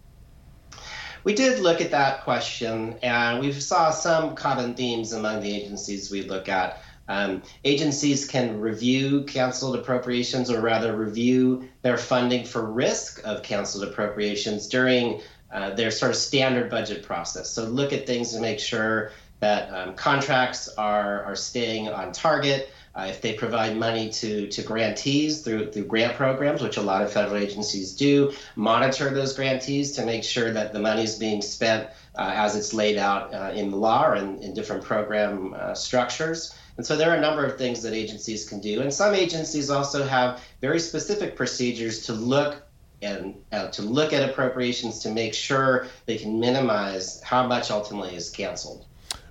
We 1.26 1.34
did 1.34 1.58
look 1.58 1.80
at 1.80 1.90
that 1.90 2.22
question, 2.22 3.00
and 3.02 3.40
we 3.40 3.50
saw 3.50 3.90
some 3.90 4.36
common 4.36 4.74
themes 4.74 5.12
among 5.12 5.40
the 5.40 5.52
agencies 5.52 6.08
we 6.08 6.22
look 6.22 6.48
at. 6.48 6.80
Um, 7.08 7.42
agencies 7.64 8.28
can 8.28 8.60
review 8.60 9.24
canceled 9.24 9.74
appropriations, 9.74 10.52
or 10.52 10.60
rather, 10.60 10.96
review 10.96 11.68
their 11.82 11.98
funding 11.98 12.44
for 12.44 12.70
risk 12.70 13.20
of 13.24 13.42
canceled 13.42 13.88
appropriations 13.88 14.68
during 14.68 15.20
uh, 15.52 15.70
their 15.70 15.90
sort 15.90 16.12
of 16.12 16.16
standard 16.16 16.70
budget 16.70 17.02
process. 17.02 17.50
So, 17.50 17.64
look 17.64 17.92
at 17.92 18.06
things 18.06 18.32
to 18.32 18.40
make 18.40 18.60
sure 18.60 19.10
that 19.40 19.68
um, 19.74 19.96
contracts 19.96 20.68
are, 20.78 21.24
are 21.24 21.34
staying 21.34 21.88
on 21.88 22.12
target. 22.12 22.70
Uh, 22.96 23.08
if 23.10 23.20
they 23.20 23.34
provide 23.34 23.76
money 23.76 24.08
to, 24.08 24.48
to 24.48 24.62
grantees 24.62 25.42
through, 25.42 25.70
through 25.70 25.84
grant 25.84 26.16
programs, 26.16 26.62
which 26.62 26.78
a 26.78 26.82
lot 26.82 27.02
of 27.02 27.12
federal 27.12 27.36
agencies 27.36 27.92
do, 27.92 28.32
monitor 28.54 29.10
those 29.10 29.34
grantees 29.34 29.92
to 29.92 30.06
make 30.06 30.24
sure 30.24 30.50
that 30.50 30.72
the 30.72 30.80
money 30.80 31.02
is 31.02 31.18
being 31.18 31.42
spent 31.42 31.88
uh, 32.14 32.32
as 32.34 32.56
it's 32.56 32.72
laid 32.72 32.96
out 32.96 33.34
uh, 33.34 33.52
in 33.54 33.70
the 33.70 33.76
law 33.76 34.06
or 34.06 34.16
in, 34.16 34.40
in 34.42 34.54
different 34.54 34.82
program 34.82 35.54
uh, 35.58 35.74
structures. 35.74 36.56
And 36.78 36.86
so 36.86 36.96
there 36.96 37.10
are 37.10 37.16
a 37.16 37.20
number 37.20 37.44
of 37.44 37.58
things 37.58 37.82
that 37.82 37.92
agencies 37.92 38.48
can 38.48 38.60
do. 38.60 38.80
And 38.80 38.92
some 38.92 39.14
agencies 39.14 39.68
also 39.68 40.02
have 40.02 40.42
very 40.62 40.80
specific 40.80 41.36
procedures 41.36 42.06
to 42.06 42.14
look 42.14 42.62
and 43.02 43.34
uh, 43.52 43.68
to 43.68 43.82
look 43.82 44.14
at 44.14 44.26
appropriations 44.26 45.00
to 45.00 45.10
make 45.10 45.34
sure 45.34 45.86
they 46.06 46.16
can 46.16 46.40
minimize 46.40 47.22
how 47.22 47.46
much 47.46 47.70
ultimately 47.70 48.14
is 48.14 48.30
canceled. 48.30 48.86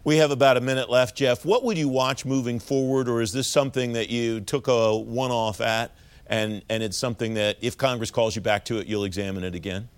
We 0.05 0.17
have 0.17 0.29
about 0.29 0.55
a 0.55 0.61
minute 0.61 0.87
left, 0.87 1.17
Jeff. 1.17 1.43
What 1.43 1.63
would 1.63 1.79
you 1.79 1.89
watch 1.89 2.25
moving 2.25 2.59
forward, 2.59 3.09
or 3.09 3.21
is 3.23 3.33
this 3.33 3.47
something 3.47 3.93
that 3.93 4.11
you 4.11 4.39
took 4.39 4.67
a 4.67 4.95
one 4.95 5.31
off 5.31 5.61
at 5.61 5.89
and, 6.27 6.61
and 6.69 6.83
it's 6.83 6.95
something 6.95 7.33
that 7.33 7.57
if 7.61 7.75
Congress 7.75 8.11
calls 8.11 8.35
you 8.35 8.41
back 8.43 8.65
to 8.65 8.77
it, 8.77 8.85
you'll 8.85 9.05
examine 9.05 9.43
it 9.43 9.55
again? 9.55 9.89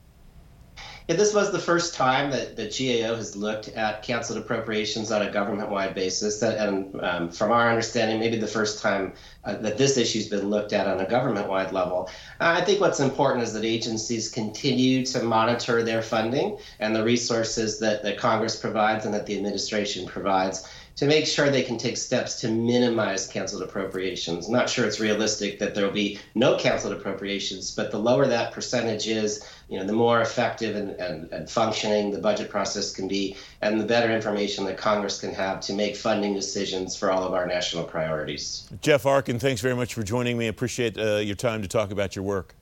Yeah, 1.08 1.16
this 1.16 1.34
was 1.34 1.54
the 1.54 1.60
first 1.60 1.94
time 1.94 2.32
that 2.32 2.58
the 2.58 2.66
GAO 2.66 3.16
has 3.16 3.34
looked 3.34 3.70
at 3.70 4.04
canceled 4.04 4.40
appropriations 4.40 5.10
on 5.10 5.22
a 5.22 5.32
government-wide 5.32 5.96
basis, 5.96 6.42
that, 6.42 6.58
and 6.58 7.00
um, 7.02 7.32
from 7.32 7.54
our 7.54 7.70
understanding, 7.70 8.20
maybe 8.20 8.38
the 8.38 8.46
first 8.46 8.82
time 8.82 9.14
uh, 9.46 9.56
that 9.56 9.78
this 9.78 9.96
issue 9.96 10.20
has 10.20 10.28
been 10.28 10.50
looked 10.50 10.74
at 10.74 10.86
on 10.86 11.00
a 11.00 11.10
government-wide 11.10 11.72
level. 11.72 12.10
Uh, 12.42 12.58
I 12.60 12.66
think 12.66 12.82
what's 12.82 13.00
important 13.00 13.46
is 13.46 13.54
that 13.54 13.64
agencies 13.64 14.28
continue 14.28 15.06
to 15.06 15.24
monitor 15.24 15.82
their 15.82 16.02
funding 16.02 16.58
and 16.82 16.94
the 16.94 17.06
resources 17.06 17.80
that, 17.80 18.04
that 18.04 18.18
Congress 18.18 18.58
provides 18.58 19.06
and 19.06 19.14
that 19.14 19.26
the 19.26 19.38
administration 19.38 20.06
provides 20.06 20.68
to 20.98 21.06
make 21.06 21.28
sure 21.28 21.50
they 21.50 21.62
can 21.62 21.78
take 21.78 21.96
steps 21.96 22.42
to 22.42 22.50
minimize 22.50 23.28
canceled 23.28 23.62
appropriations. 23.62 24.48
I'm 24.48 24.54
not 24.54 24.68
sure 24.68 24.84
it's 24.84 25.00
realistic 25.00 25.60
that 25.60 25.76
there 25.76 25.86
will 25.86 25.94
be 25.94 26.20
no 26.34 26.58
canceled 26.58 26.94
appropriations, 26.94 27.70
but 27.70 27.92
the 27.92 28.00
lower 28.00 28.26
that 28.26 28.52
percentage 28.52 29.08
is, 29.08 29.46
you 29.70 29.78
know, 29.78 29.86
the 29.86 29.94
more 29.94 30.22
effective 30.22 30.76
and, 30.76 30.92
and, 30.92 31.32
and 31.32 31.50
functioning 31.50 32.12
the 32.12 32.20
budget 32.20 32.50
process 32.50 32.94
can 32.94 33.08
be, 33.08 33.36
and 33.62 33.80
the 33.80 33.86
better 33.86 34.12
information 34.14 34.64
that 34.66 34.78
Congress 34.78 35.20
can 35.20 35.34
have 35.34 35.60
to 35.62 35.74
make 35.74 35.96
funding 35.96 36.34
decisions 36.34 36.96
for 36.96 37.12
all 37.12 37.24
of 37.24 37.34
our 37.34 37.46
national 37.46 37.84
priorities. 37.84 38.70
Jeff 38.82 39.06
Arkin, 39.06 39.40
thanks 39.40 39.62
very 39.62 39.76
much 39.76 39.94
for 39.94 40.04
joining 40.04 40.38
me. 40.38 40.46
I 40.46 40.50
appreciate 40.50 40.98
uh, 40.98 41.18
your 41.18 41.36
time 41.36 41.62
to 41.62 41.68
talk 41.68 41.92
about 41.92 42.16
your 42.16 42.24
work. 42.24 42.56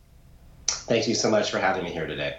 Thank 0.67 1.07
you 1.07 1.15
so 1.15 1.29
much 1.29 1.51
for 1.51 1.59
having 1.59 1.83
me 1.83 1.91
here 1.91 2.07
today. 2.07 2.37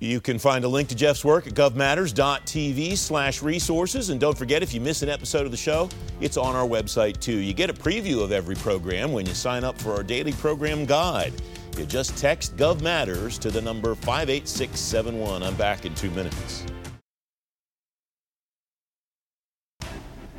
You 0.00 0.20
can 0.20 0.38
find 0.38 0.64
a 0.64 0.68
link 0.68 0.88
to 0.88 0.94
Jeff's 0.94 1.24
work 1.24 1.46
at 1.46 1.54
govmatters.tv 1.54 2.96
slash 2.96 3.42
resources. 3.42 4.10
And 4.10 4.20
don't 4.20 4.36
forget, 4.36 4.62
if 4.62 4.74
you 4.74 4.80
miss 4.80 5.02
an 5.02 5.08
episode 5.08 5.46
of 5.46 5.50
the 5.50 5.56
show, 5.56 5.88
it's 6.20 6.36
on 6.36 6.54
our 6.54 6.66
website 6.66 7.20
too. 7.20 7.36
You 7.36 7.54
get 7.54 7.70
a 7.70 7.72
preview 7.72 8.22
of 8.22 8.32
every 8.32 8.56
program 8.56 9.12
when 9.12 9.24
you 9.24 9.34
sign 9.34 9.64
up 9.64 9.80
for 9.80 9.92
our 9.92 10.02
daily 10.02 10.32
program 10.32 10.84
guide. 10.84 11.32
You 11.76 11.86
just 11.86 12.16
text 12.16 12.56
GovMatters 12.56 13.38
to 13.40 13.50
the 13.50 13.60
number 13.60 13.94
58671. 13.96 15.42
I'm 15.42 15.54
back 15.56 15.84
in 15.84 15.94
two 15.94 16.10
minutes. 16.10 16.64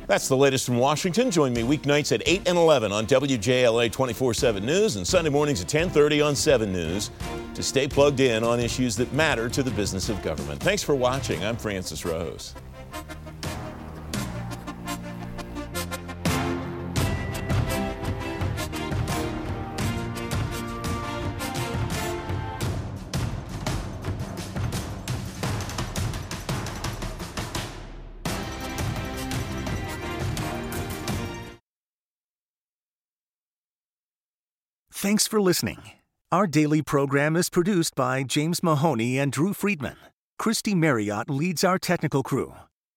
That's 0.06 0.28
the 0.28 0.36
latest 0.36 0.66
from 0.66 0.78
Washington. 0.78 1.30
Join 1.30 1.52
me 1.52 1.62
weeknights 1.62 2.12
at 2.12 2.22
8 2.24 2.48
and 2.48 2.56
11 2.56 2.92
on 2.92 3.06
WJLA 3.06 3.90
24-7 3.90 4.62
News 4.62 4.96
and 4.96 5.06
Sunday 5.06 5.30
mornings 5.30 5.60
at 5.60 5.68
10:30 5.68 6.24
on 6.24 6.36
7 6.36 6.72
News 6.72 7.10
to 7.54 7.62
stay 7.62 7.88
plugged 7.88 8.20
in 8.20 8.44
on 8.44 8.60
issues 8.60 8.96
that 8.96 9.12
matter 9.12 9.48
to 9.48 9.62
the 9.62 9.70
business 9.72 10.08
of 10.08 10.22
government. 10.22 10.62
Thanks 10.62 10.82
for 10.82 10.94
watching. 10.94 11.44
I'm 11.44 11.56
Francis 11.56 12.04
Rose. 12.04 12.54
Thanks 34.96 35.26
for 35.26 35.42
listening. 35.42 35.82
Our 36.32 36.46
daily 36.46 36.80
program 36.80 37.36
is 37.36 37.50
produced 37.50 37.94
by 37.94 38.22
James 38.22 38.62
Mahoney 38.62 39.18
and 39.18 39.30
Drew 39.30 39.52
Friedman. 39.52 39.98
Christy 40.38 40.74
Marriott 40.74 41.28
leads 41.28 41.62
our 41.62 41.78
technical 41.78 42.22
crew. 42.22 42.54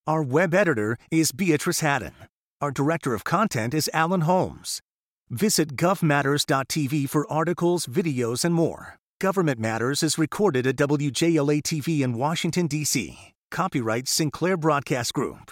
Our 0.07 0.23
web 0.23 0.53
editor 0.53 0.97
is 1.11 1.33
Beatrice 1.33 1.81
Haddon. 1.81 2.13
Our 2.61 2.71
director 2.71 3.13
of 3.13 3.25
content 3.25 3.73
is 3.73 3.89
Alan 3.93 4.21
Holmes. 4.21 4.81
Visit 5.29 5.75
govmatters.tv 5.75 7.09
for 7.09 7.29
articles, 7.29 7.85
videos, 7.85 8.45
and 8.45 8.55
more. 8.55 8.95
Government 9.19 9.59
Matters 9.59 10.01
is 10.01 10.17
recorded 10.17 10.65
at 10.65 10.77
WJLA 10.77 11.61
TV 11.61 11.99
in 11.99 12.13
Washington, 12.13 12.67
D.C. 12.67 13.33
Copyright 13.51 14.07
Sinclair 14.07 14.55
Broadcast 14.55 15.13
Group. 15.13 15.51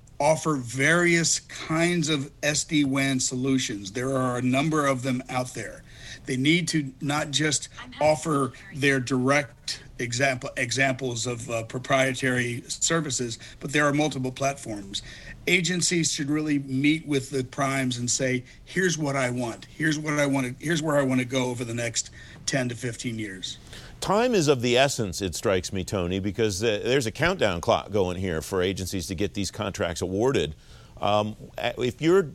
offer 0.21 0.55
various 0.55 1.39
kinds 1.39 2.07
of 2.07 2.31
SD 2.41 2.85
WAN 2.85 3.19
solutions. 3.19 3.91
There 3.91 4.15
are 4.15 4.37
a 4.37 4.41
number 4.41 4.85
of 4.85 5.01
them 5.01 5.23
out 5.29 5.55
there. 5.55 5.83
They 6.27 6.37
need 6.37 6.67
to 6.69 6.93
not 7.01 7.31
just 7.31 7.69
offer 7.99 8.53
their 8.75 8.99
direct 8.99 9.81
example 9.97 10.51
examples 10.57 11.25
of 11.25 11.49
uh, 11.49 11.63
proprietary 11.63 12.63
services, 12.67 13.39
but 13.59 13.73
there 13.73 13.85
are 13.85 13.93
multiple 13.93 14.31
platforms. 14.31 15.01
Agencies 15.47 16.11
should 16.11 16.29
really 16.29 16.59
meet 16.59 17.07
with 17.07 17.31
the 17.31 17.43
primes 17.43 17.97
and 17.97 18.09
say, 18.09 18.43
"Here's 18.63 18.99
what 18.99 19.15
I 19.15 19.31
want. 19.31 19.65
Here's 19.75 19.97
what 19.97 20.19
I 20.19 20.27
want. 20.27 20.59
To, 20.59 20.63
here's 20.63 20.83
where 20.83 20.97
I 20.97 21.03
want 21.03 21.19
to 21.19 21.25
go 21.25 21.45
over 21.45 21.63
the 21.63 21.73
next 21.73 22.11
10 22.45 22.69
to 22.69 22.75
15 22.75 23.17
years." 23.17 23.57
Time 24.01 24.33
is 24.33 24.47
of 24.47 24.63
the 24.63 24.79
essence, 24.79 25.21
it 25.21 25.35
strikes 25.35 25.71
me, 25.71 25.83
Tony, 25.83 26.19
because 26.19 26.63
uh, 26.63 26.81
there's 26.83 27.05
a 27.05 27.11
countdown 27.11 27.61
clock 27.61 27.91
going 27.91 28.17
here 28.17 28.41
for 28.41 28.63
agencies 28.63 29.05
to 29.07 29.15
get 29.15 29.35
these 29.35 29.51
contracts 29.51 30.01
awarded. 30.01 30.55
Um, 30.99 31.35
if 31.77 32.01
you're 32.01 32.31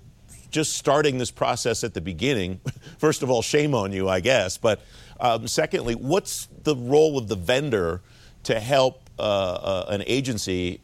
just 0.52 0.74
starting 0.74 1.18
this 1.18 1.32
process 1.32 1.82
at 1.82 1.92
the 1.92 2.00
beginning, 2.00 2.60
first 2.98 3.24
of 3.24 3.30
all, 3.30 3.42
shame 3.42 3.74
on 3.74 3.92
you, 3.92 4.08
I 4.08 4.20
guess. 4.20 4.56
But 4.56 4.80
um, 5.18 5.48
secondly, 5.48 5.96
what's 5.96 6.46
the 6.62 6.76
role 6.76 7.18
of 7.18 7.26
the 7.26 7.34
vendor 7.34 8.00
to 8.44 8.60
help 8.60 9.02
uh, 9.18 9.22
uh, 9.22 9.86
an 9.88 10.04
agency 10.06 10.80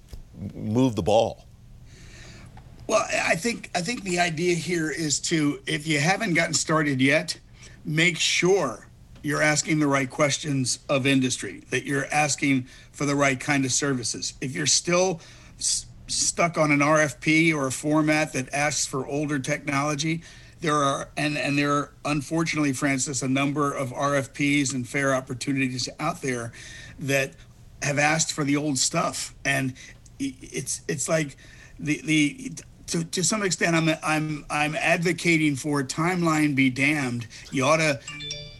move 0.52 0.96
the 0.96 1.02
ball? 1.02 1.46
Well, 2.88 3.06
I 3.24 3.36
think 3.36 3.70
I 3.76 3.82
think 3.82 4.02
the 4.02 4.18
idea 4.18 4.56
here 4.56 4.90
is 4.90 5.20
to, 5.20 5.62
if 5.64 5.86
you 5.86 6.00
haven't 6.00 6.34
gotten 6.34 6.54
started 6.54 7.00
yet, 7.00 7.38
make 7.84 8.18
sure 8.18 8.88
you're 9.22 9.42
asking 9.42 9.78
the 9.78 9.86
right 9.86 10.10
questions 10.10 10.78
of 10.88 11.06
industry, 11.06 11.62
that 11.70 11.84
you're 11.84 12.06
asking 12.12 12.66
for 12.92 13.06
the 13.06 13.14
right 13.14 13.38
kind 13.38 13.64
of 13.64 13.72
services. 13.72 14.34
If 14.40 14.54
you're 14.54 14.66
still 14.66 15.20
s- 15.58 15.86
stuck 16.08 16.58
on 16.58 16.72
an 16.72 16.80
RFP 16.80 17.54
or 17.54 17.66
a 17.68 17.72
format 17.72 18.32
that 18.32 18.52
asks 18.52 18.86
for 18.86 19.06
older 19.06 19.38
technology, 19.38 20.22
there 20.60 20.74
are 20.76 21.08
and 21.16 21.36
and 21.36 21.58
there 21.58 21.72
are 21.72 21.92
unfortunately, 22.04 22.72
Francis, 22.72 23.22
a 23.22 23.28
number 23.28 23.72
of 23.72 23.90
RFPs 23.90 24.74
and 24.74 24.88
fair 24.88 25.14
opportunities 25.14 25.88
out 25.98 26.22
there 26.22 26.52
that 27.00 27.32
have 27.82 27.98
asked 27.98 28.32
for 28.32 28.44
the 28.44 28.56
old 28.56 28.78
stuff, 28.78 29.34
and 29.44 29.74
it's 30.20 30.82
it's 30.86 31.08
like 31.08 31.36
the 31.80 32.00
the 32.04 32.52
to, 32.88 33.04
to 33.04 33.24
some 33.24 33.42
extent, 33.42 33.74
I'm 33.74 33.88
I'm 34.02 34.44
I'm 34.50 34.76
advocating 34.76 35.56
for 35.56 35.82
timeline 35.82 36.54
be 36.54 36.70
damned. 36.70 37.26
You 37.50 37.64
ought 37.64 37.78
to 37.78 38.00